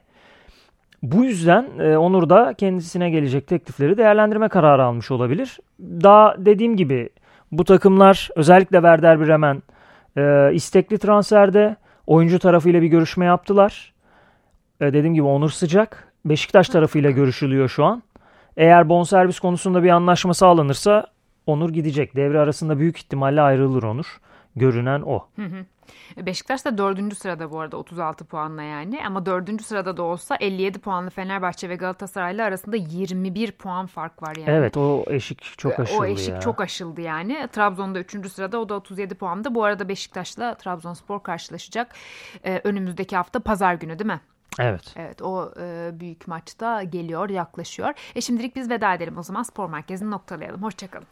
bu 1.03 1.25
yüzden 1.25 1.67
e, 1.79 1.97
Onur 1.97 2.29
da 2.29 2.53
kendisine 2.53 3.09
gelecek 3.09 3.47
teklifleri 3.47 3.97
değerlendirme 3.97 4.49
kararı 4.49 4.83
almış 4.83 5.11
olabilir. 5.11 5.59
Daha 5.79 6.35
dediğim 6.37 6.77
gibi 6.77 7.09
bu 7.51 7.63
takımlar 7.63 8.29
özellikle 8.35 8.77
Werder 8.77 9.19
Bremen 9.19 9.63
e, 10.17 10.53
istekli 10.53 10.97
transferde 10.97 11.75
oyuncu 12.07 12.39
tarafıyla 12.39 12.81
bir 12.81 12.87
görüşme 12.87 13.25
yaptılar. 13.25 13.93
E, 14.81 14.93
dediğim 14.93 15.13
gibi 15.13 15.25
Onur 15.25 15.49
sıcak. 15.49 16.13
Beşiktaş 16.25 16.69
tarafıyla 16.69 17.11
görüşülüyor 17.11 17.69
şu 17.69 17.85
an. 17.85 18.03
Eğer 18.57 18.89
bonservis 18.89 19.39
konusunda 19.39 19.83
bir 19.83 19.89
anlaşma 19.89 20.33
sağlanırsa 20.33 21.07
Onur 21.45 21.69
gidecek. 21.69 22.15
Devre 22.15 22.39
arasında 22.39 22.79
büyük 22.79 22.97
ihtimalle 22.97 23.41
ayrılır 23.41 23.83
Onur. 23.83 24.19
Görünen 24.55 25.01
o. 25.01 25.27
Hı 25.35 25.45
hı. 25.45 25.65
Beşiktaş 26.25 26.65
da 26.65 26.77
dördüncü 26.77 27.15
sırada 27.15 27.51
bu 27.51 27.59
arada 27.59 27.77
36 27.77 28.25
puanla 28.25 28.63
yani 28.63 29.05
ama 29.05 29.25
dördüncü 29.25 29.63
sırada 29.63 29.97
da 29.97 30.03
olsa 30.03 30.35
57 30.35 30.79
puanlı 30.79 31.09
Fenerbahçe 31.09 31.69
ve 31.69 31.75
Galatasaray'la 31.75 32.45
arasında 32.45 32.75
21 32.75 33.51
puan 33.51 33.85
fark 33.85 34.23
var 34.23 34.35
yani. 34.35 34.49
Evet 34.49 34.77
o 34.77 35.03
eşik 35.07 35.43
çok 35.57 35.79
aşıldı 35.79 36.01
O 36.01 36.05
eşik 36.05 36.29
ya. 36.29 36.39
çok 36.39 36.61
aşıldı 36.61 37.01
yani. 37.01 37.47
Trabzon'da 37.51 37.99
üçüncü 37.99 38.29
sırada 38.29 38.59
o 38.59 38.69
da 38.69 38.73
37 38.73 39.15
puanda. 39.15 39.55
Bu 39.55 39.63
arada 39.63 39.89
Beşiktaş'la 39.89 40.55
Trabzonspor 40.55 41.23
karşılaşacak 41.23 41.95
ee, 42.45 42.61
önümüzdeki 42.63 43.15
hafta 43.15 43.39
pazar 43.39 43.73
günü 43.73 43.99
değil 43.99 44.11
mi? 44.11 44.21
Evet. 44.59 44.93
Evet 44.95 45.21
o 45.21 45.53
e, 45.61 45.89
büyük 45.99 46.27
maçta 46.27 46.83
geliyor 46.83 47.29
yaklaşıyor. 47.29 47.93
E 48.15 48.21
şimdilik 48.21 48.55
biz 48.55 48.69
veda 48.69 48.93
edelim 48.93 49.17
o 49.17 49.23
zaman 49.23 49.43
spor 49.43 49.69
merkezini 49.69 50.11
noktalayalım. 50.11 50.63
Hoşçakalın. 50.63 51.07